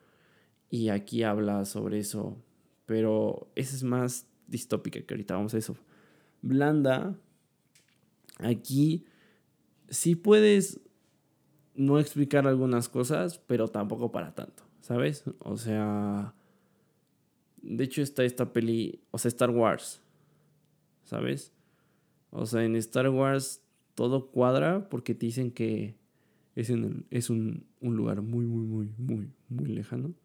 Y 0.69 0.89
aquí 0.89 1.23
habla 1.23 1.65
sobre 1.65 1.97
eso. 1.97 2.37
Pero 2.89 3.51
esa 3.53 3.75
es 3.75 3.83
más 3.83 4.25
distópica 4.47 4.99
que 4.99 5.13
ahorita 5.13 5.35
vamos 5.35 5.53
a 5.53 5.59
eso. 5.59 5.77
Blanda. 6.41 7.15
Aquí 8.39 9.05
sí 9.89 10.15
puedes 10.15 10.79
no 11.75 11.99
explicar 11.99 12.47
algunas 12.47 12.89
cosas, 12.89 13.37
pero 13.45 13.67
tampoco 13.67 14.11
para 14.11 14.33
tanto, 14.33 14.63
¿sabes? 14.81 15.23
O 15.37 15.55
sea, 15.55 16.33
de 17.61 17.83
hecho 17.83 18.01
está 18.01 18.23
esta 18.23 18.53
peli, 18.53 19.03
o 19.11 19.19
sea, 19.19 19.29
Star 19.29 19.51
Wars, 19.51 20.01
¿sabes? 21.03 21.53
O 22.31 22.47
sea, 22.47 22.63
en 22.63 22.75
Star 22.75 23.07
Wars 23.09 23.61
todo 23.93 24.31
cuadra 24.31 24.89
porque 24.89 25.13
te 25.13 25.27
dicen 25.27 25.51
que 25.51 25.95
es, 26.55 26.71
en 26.71 27.05
es 27.11 27.29
un, 27.29 27.67
lugar 27.81 28.23
muy, 28.23 28.47
muy, 28.47 28.65
muy, 28.65 28.89
muy, 28.97 29.29
muy 29.47 29.67
lejano 29.67 30.15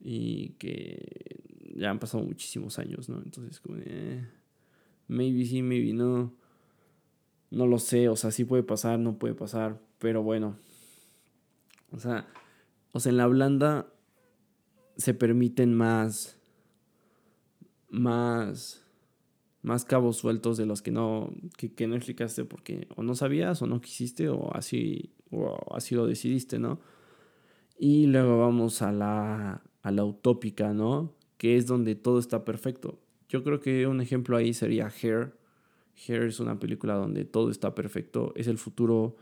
y 0.00 0.54
que 0.58 1.51
ya 1.82 1.90
han 1.90 1.98
pasado 1.98 2.22
muchísimos 2.22 2.78
años, 2.78 3.08
¿no? 3.08 3.20
Entonces, 3.24 3.58
como, 3.58 3.76
eh, 3.80 4.24
maybe 5.08 5.44
sí, 5.44 5.62
maybe 5.62 5.92
no. 5.92 6.32
No 7.50 7.66
lo 7.66 7.78
sé, 7.80 8.08
o 8.08 8.16
sea, 8.16 8.30
sí 8.30 8.44
puede 8.44 8.62
pasar, 8.62 8.98
no 9.00 9.18
puede 9.18 9.34
pasar, 9.34 9.78
pero 9.98 10.22
bueno, 10.22 10.56
o 11.90 11.98
sea, 11.98 12.26
o 12.92 13.00
sea, 13.00 13.10
en 13.10 13.18
la 13.18 13.26
blanda 13.26 13.92
se 14.96 15.12
permiten 15.12 15.74
más, 15.74 16.38
más, 17.90 18.82
más 19.60 19.84
cabos 19.84 20.16
sueltos 20.16 20.56
de 20.56 20.64
los 20.64 20.80
que 20.80 20.92
no, 20.92 21.34
que, 21.58 21.86
no 21.86 21.96
explicaste 21.96 22.44
porque 22.44 22.88
o 22.96 23.02
no 23.02 23.14
sabías 23.14 23.60
o 23.60 23.66
no 23.66 23.80
quisiste 23.80 24.30
o 24.30 24.54
así, 24.54 25.12
o 25.30 25.74
así 25.74 25.94
lo 25.94 26.06
decidiste, 26.06 26.58
¿no? 26.58 26.80
Y 27.76 28.06
luego 28.06 28.38
vamos 28.38 28.80
a 28.80 28.92
la, 28.92 29.62
a 29.82 29.90
la 29.90 30.04
utópica, 30.04 30.72
¿no? 30.72 31.12
Que 31.42 31.56
es 31.56 31.66
donde 31.66 31.96
todo 31.96 32.20
está 32.20 32.44
perfecto. 32.44 33.00
Yo 33.28 33.42
creo 33.42 33.58
que 33.58 33.88
un 33.88 34.00
ejemplo 34.00 34.36
ahí 34.36 34.54
sería 34.54 34.86
Hair. 34.86 35.36
Hair 36.06 36.22
es 36.22 36.38
una 36.38 36.60
película 36.60 36.94
donde 36.94 37.24
todo 37.24 37.50
está 37.50 37.74
perfecto. 37.74 38.32
Es 38.36 38.46
el 38.46 38.58
futuro 38.58 39.16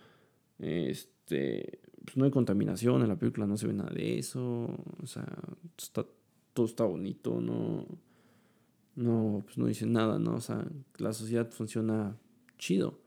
este, 0.59 1.81
pues 2.05 2.19
no 2.19 2.27
hay 2.27 2.31
contaminación 2.31 3.01
en 3.01 3.09
la 3.09 3.19
película, 3.19 3.47
no 3.47 3.57
se 3.57 3.67
ve 3.67 3.73
nada 3.73 3.91
de 3.95 4.19
eso, 4.19 4.69
o 5.03 5.07
sea, 5.07 5.27
todo 6.53 6.67
está 6.67 6.85
bonito, 6.85 7.41
no, 7.41 7.87
no, 8.97 9.41
pues 9.45 9.57
no 9.57 9.67
dice 9.67 9.87
nada, 9.87 10.19
¿no? 10.19 10.35
O 10.35 10.41
sea, 10.41 10.63
la 10.99 11.15
sociedad 11.15 11.51
funciona 11.51 12.19
chido. 12.59 13.01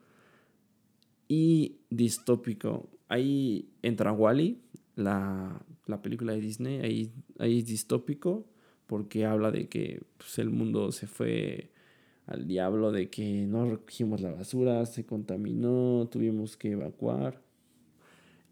Y 1.28 1.82
distópico, 1.91 2.89
ahí 3.08 3.69
entra 3.84 4.12
Wally, 4.12 4.63
la, 4.95 5.63
la 5.86 6.02
película 6.02 6.34
de 6.34 6.41
Disney, 6.41 6.80
ahí, 6.80 7.13
ahí 7.38 7.60
es 7.60 7.65
distópico 7.65 8.47
porque 8.88 9.26
habla 9.26 9.52
de 9.52 9.67
que 9.67 10.02
pues, 10.17 10.39
el 10.39 10.50
mundo 10.50 10.91
se 10.91 11.08
fue 11.08 11.72
al 12.26 12.48
diablo, 12.48 12.91
de 12.91 13.10
que 13.10 13.46
no 13.48 13.69
recogimos 13.69 14.22
la 14.22 14.32
basura, 14.32 14.86
se 14.86 15.06
contaminó, 15.06 16.08
tuvimos 16.12 16.58
que 16.58 16.72
evacuar. 16.72 17.41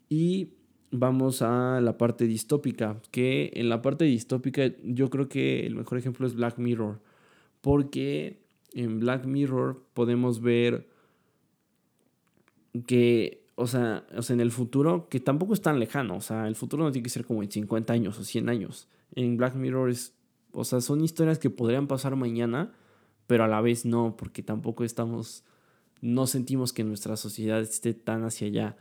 Y 0.10 0.54
vamos 0.91 1.41
a 1.41 1.80
la 1.82 1.98
parte 1.98 2.26
distópica, 2.26 3.02
que 3.12 3.52
en 3.56 3.70
la 3.70 3.82
parte 3.82 4.06
distópica 4.06 4.72
yo 4.84 5.10
creo 5.10 5.30
que 5.30 5.65
el 5.65 5.76
mejor 5.76 5.98
ejemplo 5.98 6.28
es 6.28 6.36
Black 6.36 6.58
Mirror, 6.58 7.00
porque 7.62 8.41
en 8.74 9.00
Black 9.00 9.26
Mirror 9.26 9.86
podemos 9.94 10.41
ver 10.41 10.88
que, 12.86 13.46
o 13.56 13.67
sea, 13.67 14.06
o 14.15 14.22
sea, 14.22 14.34
en 14.34 14.41
el 14.41 14.52
futuro, 14.52 15.08
que 15.10 15.20
tampoco 15.20 15.54
es 15.54 15.62
tan 15.62 15.80
lejano, 15.80 16.17
o 16.17 16.22
sea, 16.22 16.48
el 16.48 16.56
futuro 16.56 16.84
no 16.84 16.91
tiene 16.91 17.04
que 17.04 17.10
ser 17.10 17.26
como 17.26 17.44
en 17.44 17.52
50 17.52 17.94
años 17.94 18.20
o 18.20 18.24
100 18.24 18.50
años. 18.50 18.88
En 19.15 19.38
Black 19.38 19.56
Mirror 19.56 19.89
es, 19.89 20.13
o 20.54 20.64
sea, 20.64 20.82
son 20.82 21.02
historias 21.02 21.40
que 21.40 21.50
podrían 21.50 21.88
pasar 21.88 22.16
mañana, 22.16 22.74
pero 23.28 23.44
a 23.44 23.48
la 23.48 23.62
vez 23.62 23.86
no, 23.86 24.16
porque 24.18 24.44
tampoco 24.44 24.84
estamos, 24.84 25.44
no 26.02 26.28
sentimos 26.28 26.74
que 26.74 26.84
nuestra 26.84 27.16
sociedad 27.18 27.62
esté 27.62 27.94
tan 27.94 28.24
hacia 28.24 28.48
allá. 28.48 28.78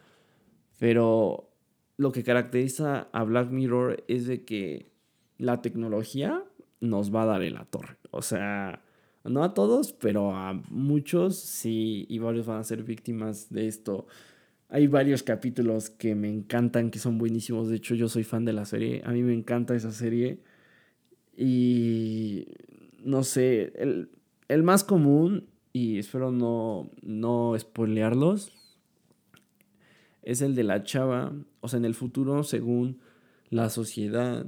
Pero 0.78 1.50
lo 1.96 2.12
que 2.12 2.24
caracteriza 2.24 3.08
a 3.12 3.22
Black 3.24 3.50
Mirror 3.50 4.04
es 4.08 4.26
de 4.26 4.44
que 4.44 4.90
la 5.38 5.62
tecnología 5.62 6.44
nos 6.80 7.14
va 7.14 7.22
a 7.22 7.26
dar 7.26 7.42
en 7.42 7.54
la 7.54 7.64
torre. 7.66 7.98
O 8.10 8.22
sea, 8.22 8.82
no 9.24 9.44
a 9.44 9.54
todos, 9.54 9.92
pero 9.92 10.34
a 10.34 10.54
muchos 10.70 11.36
sí, 11.36 12.06
y 12.08 12.18
varios 12.18 12.46
van 12.46 12.60
a 12.60 12.64
ser 12.64 12.82
víctimas 12.84 13.50
de 13.50 13.68
esto. 13.68 14.06
Hay 14.68 14.86
varios 14.86 15.22
capítulos 15.22 15.90
que 15.90 16.14
me 16.14 16.28
encantan, 16.28 16.90
que 16.90 16.98
son 16.98 17.18
buenísimos. 17.18 17.68
De 17.68 17.76
hecho, 17.76 17.94
yo 17.94 18.08
soy 18.08 18.24
fan 18.24 18.44
de 18.44 18.52
la 18.52 18.64
serie. 18.64 19.02
A 19.04 19.12
mí 19.12 19.22
me 19.22 19.34
encanta 19.34 19.74
esa 19.74 19.92
serie. 19.92 20.40
Y 21.42 22.48
no 23.02 23.24
sé, 23.24 23.72
el, 23.76 24.10
el 24.48 24.62
más 24.62 24.84
común, 24.84 25.48
y 25.72 25.98
espero 25.98 26.30
no, 26.32 26.90
no 27.00 27.54
spoilearlos, 27.58 28.52
es 30.20 30.42
el 30.42 30.54
de 30.54 30.64
la 30.64 30.82
chava, 30.82 31.32
o 31.60 31.68
sea, 31.68 31.78
en 31.78 31.86
el 31.86 31.94
futuro, 31.94 32.44
según 32.44 33.00
la 33.48 33.70
sociedad, 33.70 34.44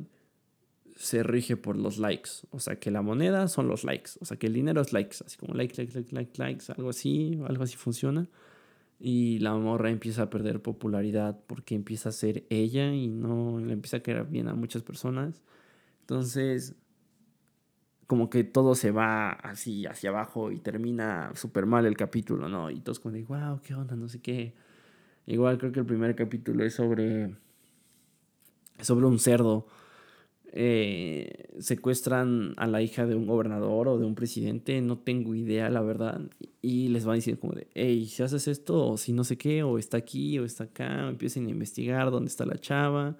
se 0.95 1.23
rige 1.23 1.57
por 1.57 1.79
los 1.79 1.97
likes. 1.97 2.31
O 2.51 2.61
sea, 2.61 2.79
que 2.79 2.91
la 2.91 3.01
moneda 3.01 3.49
son 3.49 3.69
los 3.69 3.85
likes. 3.85 4.11
O 4.21 4.27
sea, 4.27 4.37
que 4.37 4.49
el 4.49 4.53
dinero 4.53 4.83
es 4.83 4.93
likes. 4.93 5.17
Así 5.25 5.39
como 5.39 5.55
likes, 5.55 5.77
likes, 5.79 5.95
likes, 5.95 6.15
likes, 6.15 6.39
likes. 6.39 6.73
Algo 6.77 6.91
así, 6.91 7.41
algo 7.49 7.65
así 7.65 7.79
funciona. 7.79 8.29
Y 9.01 9.39
la 9.39 9.55
morra 9.55 9.89
empieza 9.89 10.25
a 10.25 10.31
perder 10.31 10.61
popularidad 10.61 11.41
porque 11.47 11.75
empieza 11.75 12.11
a 12.11 12.13
ser 12.13 12.45
ella 12.51 12.93
y 12.93 13.09
no 13.09 13.59
le 13.61 13.73
empieza 13.73 13.97
a 13.97 14.03
quedar 14.03 14.29
bien 14.29 14.47
a 14.47 14.55
muchas 14.55 14.83
personas. 14.83 15.43
Entonces, 16.03 16.75
como 18.13 18.29
que 18.29 18.45
todo 18.45 18.75
se 18.75 18.91
va 18.91 19.31
así 19.31 19.87
hacia 19.87 20.11
abajo 20.11 20.53
y 20.53 20.59
termina 20.59 21.33
súper 21.35 21.65
mal 21.65 21.87
el 21.87 21.97
capítulo, 21.97 22.47
¿no? 22.47 22.71
Y 22.71 22.79
todos 22.81 23.01
como 23.01 23.15
de, 23.15 23.23
wow, 23.23 23.59
qué 23.63 23.73
onda, 23.73 23.97
no 23.97 24.07
sé 24.07 24.21
qué. 24.21 24.53
Igual 25.27 25.57
creo 25.57 25.73
que 25.73 25.81
el 25.81 25.87
primer 25.87 26.15
capítulo 26.15 26.63
es 26.63 26.75
sobre. 26.75 27.35
sobre 28.83 29.07
un 29.07 29.19
cerdo. 29.19 29.67
Eh, 30.53 31.55
secuestran 31.59 32.53
a 32.59 32.67
la 32.67 32.83
hija 32.83 33.07
de 33.07 33.15
un 33.15 33.27
gobernador 33.27 33.89
o 33.89 33.99
de 33.99 34.05
un 34.05 34.15
presidente, 34.15 34.79
no 34.83 34.99
tengo 34.99 35.35
idea, 35.35 35.71
la 35.71 35.81
verdad. 35.81 36.21
Y 36.61 36.89
les 36.89 37.07
van 37.07 37.15
diciendo 37.17 37.41
como 37.41 37.55
de, 37.55 37.69
hey, 37.73 38.05
si 38.05 38.23
haces 38.23 38.47
esto, 38.47 38.89
o 38.89 38.99
si 38.99 39.15
no 39.15 39.25
sé 39.25 39.39
qué, 39.39 39.63
o 39.63 39.79
está 39.79 39.97
aquí, 39.97 40.39
o 40.39 40.45
está 40.45 40.65
acá, 40.65 41.09
empiecen 41.09 41.47
a 41.47 41.51
investigar 41.51 42.11
dónde 42.11 42.29
está 42.29 42.45
la 42.45 42.59
chava, 42.59 43.17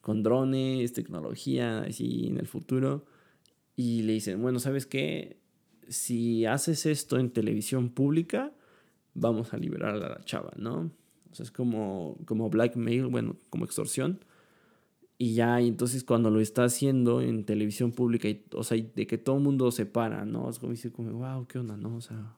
con 0.00 0.22
drones, 0.22 0.92
tecnología, 0.92 1.80
así 1.80 2.28
en 2.28 2.38
el 2.38 2.46
futuro. 2.46 3.04
Y 3.80 4.02
le 4.02 4.12
dicen, 4.12 4.42
bueno, 4.42 4.58
¿sabes 4.58 4.84
qué? 4.84 5.38
Si 5.88 6.44
haces 6.44 6.84
esto 6.84 7.18
en 7.18 7.30
televisión 7.30 7.88
pública, 7.88 8.52
vamos 9.14 9.54
a 9.54 9.56
liberar 9.56 9.94
a 9.94 9.96
la 9.96 10.20
chava, 10.22 10.52
¿no? 10.56 10.90
O 11.30 11.34
sea, 11.34 11.44
es 11.44 11.50
como, 11.50 12.18
como 12.26 12.50
blackmail, 12.50 13.06
bueno, 13.06 13.38
como 13.48 13.64
extorsión. 13.64 14.22
Y 15.16 15.32
ya, 15.32 15.62
y 15.62 15.68
entonces 15.68 16.04
cuando 16.04 16.28
lo 16.28 16.40
está 16.40 16.64
haciendo 16.64 17.22
en 17.22 17.46
televisión 17.46 17.92
pública, 17.92 18.28
y, 18.28 18.44
o 18.52 18.64
sea, 18.64 18.76
de 18.76 19.06
que 19.06 19.16
todo 19.16 19.36
el 19.38 19.42
mundo 19.44 19.70
se 19.70 19.86
para, 19.86 20.26
¿no? 20.26 20.50
Es 20.50 20.58
como 20.58 20.72
dice, 20.72 20.92
como, 20.92 21.12
wow, 21.12 21.46
¿qué 21.46 21.58
onda, 21.58 21.78
no? 21.78 21.96
O 21.96 22.00
sea, 22.02 22.36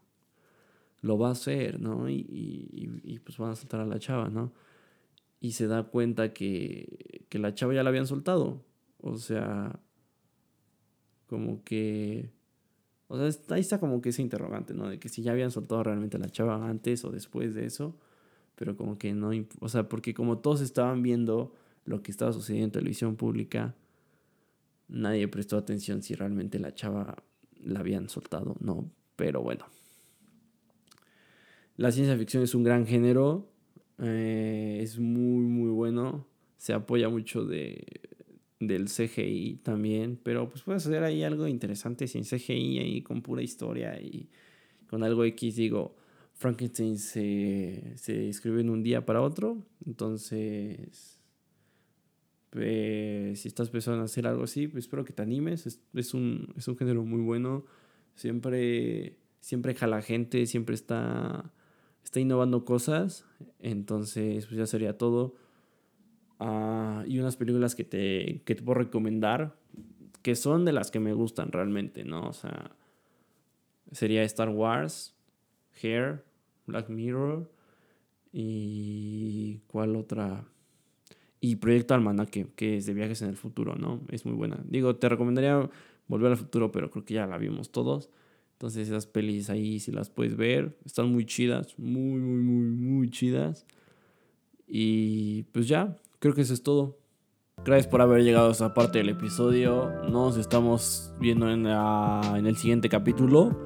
lo 1.00 1.18
va 1.18 1.30
a 1.30 1.32
hacer, 1.32 1.80
¿no? 1.80 2.08
Y, 2.08 2.14
y, 2.20 3.00
y 3.02 3.18
pues 3.18 3.36
van 3.38 3.50
a 3.50 3.56
soltar 3.56 3.80
a 3.80 3.86
la 3.86 3.98
chava, 3.98 4.28
¿no? 4.28 4.52
Y 5.40 5.52
se 5.52 5.66
da 5.66 5.82
cuenta 5.82 6.32
que, 6.32 7.24
que 7.28 7.40
la 7.40 7.52
chava 7.52 7.74
ya 7.74 7.82
la 7.82 7.88
habían 7.88 8.06
soltado. 8.06 8.64
O 9.00 9.16
sea, 9.18 9.80
como 11.32 11.64
que... 11.64 12.28
O 13.08 13.16
sea, 13.16 13.56
ahí 13.56 13.62
está 13.62 13.80
como 13.80 14.02
que 14.02 14.10
ese 14.10 14.20
interrogante, 14.20 14.74
¿no? 14.74 14.90
De 14.90 14.98
que 14.98 15.08
si 15.08 15.22
ya 15.22 15.32
habían 15.32 15.50
soltado 15.50 15.82
realmente 15.82 16.18
la 16.18 16.28
chava 16.28 16.68
antes 16.68 17.06
o 17.06 17.10
después 17.10 17.54
de 17.54 17.64
eso. 17.64 17.96
Pero 18.54 18.76
como 18.76 18.98
que 18.98 19.14
no... 19.14 19.30
O 19.60 19.70
sea, 19.70 19.88
porque 19.88 20.12
como 20.12 20.40
todos 20.40 20.60
estaban 20.60 21.02
viendo 21.02 21.54
lo 21.86 22.02
que 22.02 22.10
estaba 22.10 22.34
sucediendo 22.34 22.66
en 22.66 22.72
televisión 22.72 23.16
pública, 23.16 23.74
nadie 24.88 25.26
prestó 25.26 25.56
atención 25.56 26.02
si 26.02 26.14
realmente 26.14 26.58
la 26.58 26.74
chava 26.74 27.16
la 27.64 27.80
habían 27.80 28.10
soltado, 28.10 28.54
no. 28.60 28.90
Pero 29.16 29.40
bueno. 29.40 29.64
La 31.78 31.92
ciencia 31.92 32.14
ficción 32.18 32.42
es 32.42 32.54
un 32.54 32.62
gran 32.62 32.86
género. 32.86 33.48
Eh, 34.00 34.80
es 34.82 34.98
muy, 34.98 35.46
muy 35.46 35.70
bueno. 35.70 36.26
Se 36.58 36.74
apoya 36.74 37.08
mucho 37.08 37.46
de, 37.46 37.86
del 38.66 38.86
CGI 38.86 39.60
también. 39.62 40.18
Pero 40.22 40.48
pues 40.48 40.62
puede 40.62 40.80
ser 40.80 41.04
ahí 41.04 41.22
algo 41.22 41.46
interesante 41.46 42.06
sin 42.06 42.24
CGI 42.24 42.78
ahí 42.78 43.02
con 43.02 43.22
pura 43.22 43.42
historia 43.42 44.00
y 44.00 44.28
con 44.88 45.02
algo 45.02 45.24
X. 45.24 45.56
Digo, 45.56 45.96
Frankenstein 46.34 46.98
se, 46.98 47.94
se 47.96 48.28
escribe 48.28 48.60
en 48.60 48.70
un 48.70 48.82
día 48.82 49.04
para 49.04 49.22
otro. 49.22 49.64
Entonces, 49.86 51.20
pues, 52.50 53.40
si 53.40 53.48
estás 53.48 53.70
pensando 53.70 53.98
en 53.98 54.04
hacer 54.04 54.26
algo 54.26 54.44
así, 54.44 54.68
pues 54.68 54.84
espero 54.84 55.04
que 55.04 55.12
te 55.12 55.22
animes. 55.22 55.66
Es, 55.66 55.80
es, 55.94 56.14
un, 56.14 56.52
es 56.56 56.68
un 56.68 56.76
género 56.76 57.04
muy 57.04 57.20
bueno. 57.20 57.64
Siempre, 58.14 59.16
siempre 59.40 59.74
jala 59.74 60.02
gente, 60.02 60.46
siempre 60.46 60.74
está 60.74 61.52
está 62.04 62.20
innovando 62.20 62.64
cosas. 62.64 63.24
Entonces, 63.60 64.46
pues 64.46 64.58
ya 64.58 64.66
sería 64.66 64.98
todo. 64.98 65.34
Ah, 66.44 67.04
y 67.06 67.20
unas 67.20 67.36
películas 67.36 67.76
que 67.76 67.84
te, 67.84 68.42
que 68.44 68.56
te 68.56 68.62
puedo 68.62 68.80
recomendar, 68.80 69.54
que 70.22 70.34
son 70.34 70.64
de 70.64 70.72
las 70.72 70.90
que 70.90 70.98
me 70.98 71.12
gustan 71.12 71.52
realmente, 71.52 72.04
¿no? 72.04 72.28
O 72.28 72.32
sea, 72.32 72.72
sería 73.92 74.24
Star 74.24 74.48
Wars, 74.48 75.14
Hair, 75.80 76.24
Black 76.66 76.88
Mirror 76.88 77.48
y 78.32 79.60
¿cuál 79.68 79.94
otra? 79.94 80.44
Y 81.40 81.56
Proyecto 81.56 81.94
Almanaque, 81.94 82.48
que 82.56 82.78
es 82.78 82.86
de 82.86 82.94
viajes 82.94 83.22
en 83.22 83.28
el 83.28 83.36
futuro, 83.36 83.76
¿no? 83.76 84.00
Es 84.08 84.26
muy 84.26 84.34
buena. 84.34 84.58
Digo, 84.64 84.96
te 84.96 85.08
recomendaría 85.08 85.70
Volver 86.08 86.32
al 86.32 86.36
futuro, 86.36 86.72
pero 86.72 86.90
creo 86.90 87.04
que 87.04 87.14
ya 87.14 87.26
la 87.26 87.38
vimos 87.38 87.70
todos. 87.70 88.10
Entonces 88.54 88.88
esas 88.88 89.06
pelis 89.06 89.48
ahí, 89.48 89.80
si 89.80 89.92
las 89.92 90.10
puedes 90.10 90.36
ver, 90.36 90.76
están 90.84 91.10
muy 91.10 91.24
chidas, 91.24 91.78
muy, 91.78 92.20
muy, 92.20 92.42
muy, 92.42 92.66
muy 92.66 93.10
chidas. 93.10 93.64
Y 94.66 95.44
pues 95.52 95.68
ya, 95.68 95.96
creo 96.22 96.34
que 96.34 96.42
eso 96.42 96.54
es 96.54 96.62
todo. 96.62 97.00
Gracias 97.64 97.88
por 97.88 98.00
haber 98.00 98.22
llegado 98.22 98.48
a 98.48 98.52
esta 98.52 98.72
parte 98.74 98.98
del 98.98 99.08
episodio. 99.08 99.90
Nos 100.08 100.36
estamos 100.36 101.12
viendo 101.18 101.50
en, 101.50 101.66
en 101.66 102.46
el 102.46 102.56
siguiente 102.56 102.88
capítulo. 102.88 103.58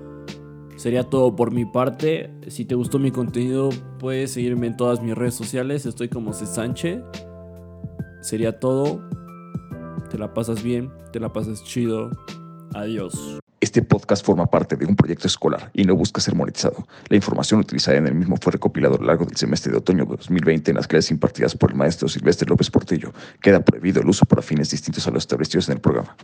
Sería 0.77 1.05
todo 1.05 1.37
por 1.37 1.53
mi 1.53 1.67
parte. 1.67 2.35
Si 2.49 2.65
te 2.65 2.75
gustó 2.75 2.99
mi 2.99 3.11
contenido, 3.11 3.69
puedes 3.99 4.33
seguirme 4.33 4.69
en 4.69 4.77
todas 4.77 5.03
mis 5.03 5.15
redes 5.15 5.35
sociales. 5.35 5.85
Estoy 5.85 6.09
como 6.09 6.33
C. 6.33 6.47
Sánchez. 6.47 7.03
Sería 8.23 8.59
todo. 8.59 9.07
Te 10.11 10.19
la 10.19 10.33
pasas 10.33 10.63
bien, 10.63 10.91
te 11.13 11.21
la 11.21 11.33
pasas 11.33 11.63
chido. 11.63 12.11
Adiós. 12.75 13.39
Este 13.67 13.83
podcast 13.83 14.25
forma 14.25 14.47
parte 14.47 14.77
de 14.77 14.87
un 14.87 14.95
proyecto 14.95 15.27
escolar 15.27 15.73
y 15.75 15.83
no 15.83 15.97
busca 15.97 16.21
ser 16.21 16.37
monetizado. 16.37 16.87
La 17.09 17.17
información 17.17 17.59
utilizada 17.59 17.97
en 17.97 18.07
el 18.07 18.15
mismo 18.15 18.37
fue 18.41 18.53
recopilada 18.53 18.95
a 18.95 18.99
lo 18.99 19.07
largo 19.07 19.25
del 19.25 19.37
semestre 19.37 19.73
de 19.73 19.79
otoño 19.79 20.05
de 20.05 20.11
2020 20.19 20.71
en 20.71 20.77
las 20.77 20.87
clases 20.87 21.11
impartidas 21.11 21.57
por 21.57 21.73
el 21.73 21.77
maestro 21.77 22.07
Silvestre 22.07 22.49
López 22.49 22.71
Portillo. 22.71 23.13
Queda 23.43 23.65
prohibido 23.65 24.01
el 24.01 24.09
uso 24.09 24.25
para 24.25 24.41
fines 24.41 24.71
distintos 24.71 25.09
a 25.09 25.11
los 25.11 25.25
establecidos 25.25 25.69
en 25.69 25.75
el 25.75 25.81
programa. 25.81 26.17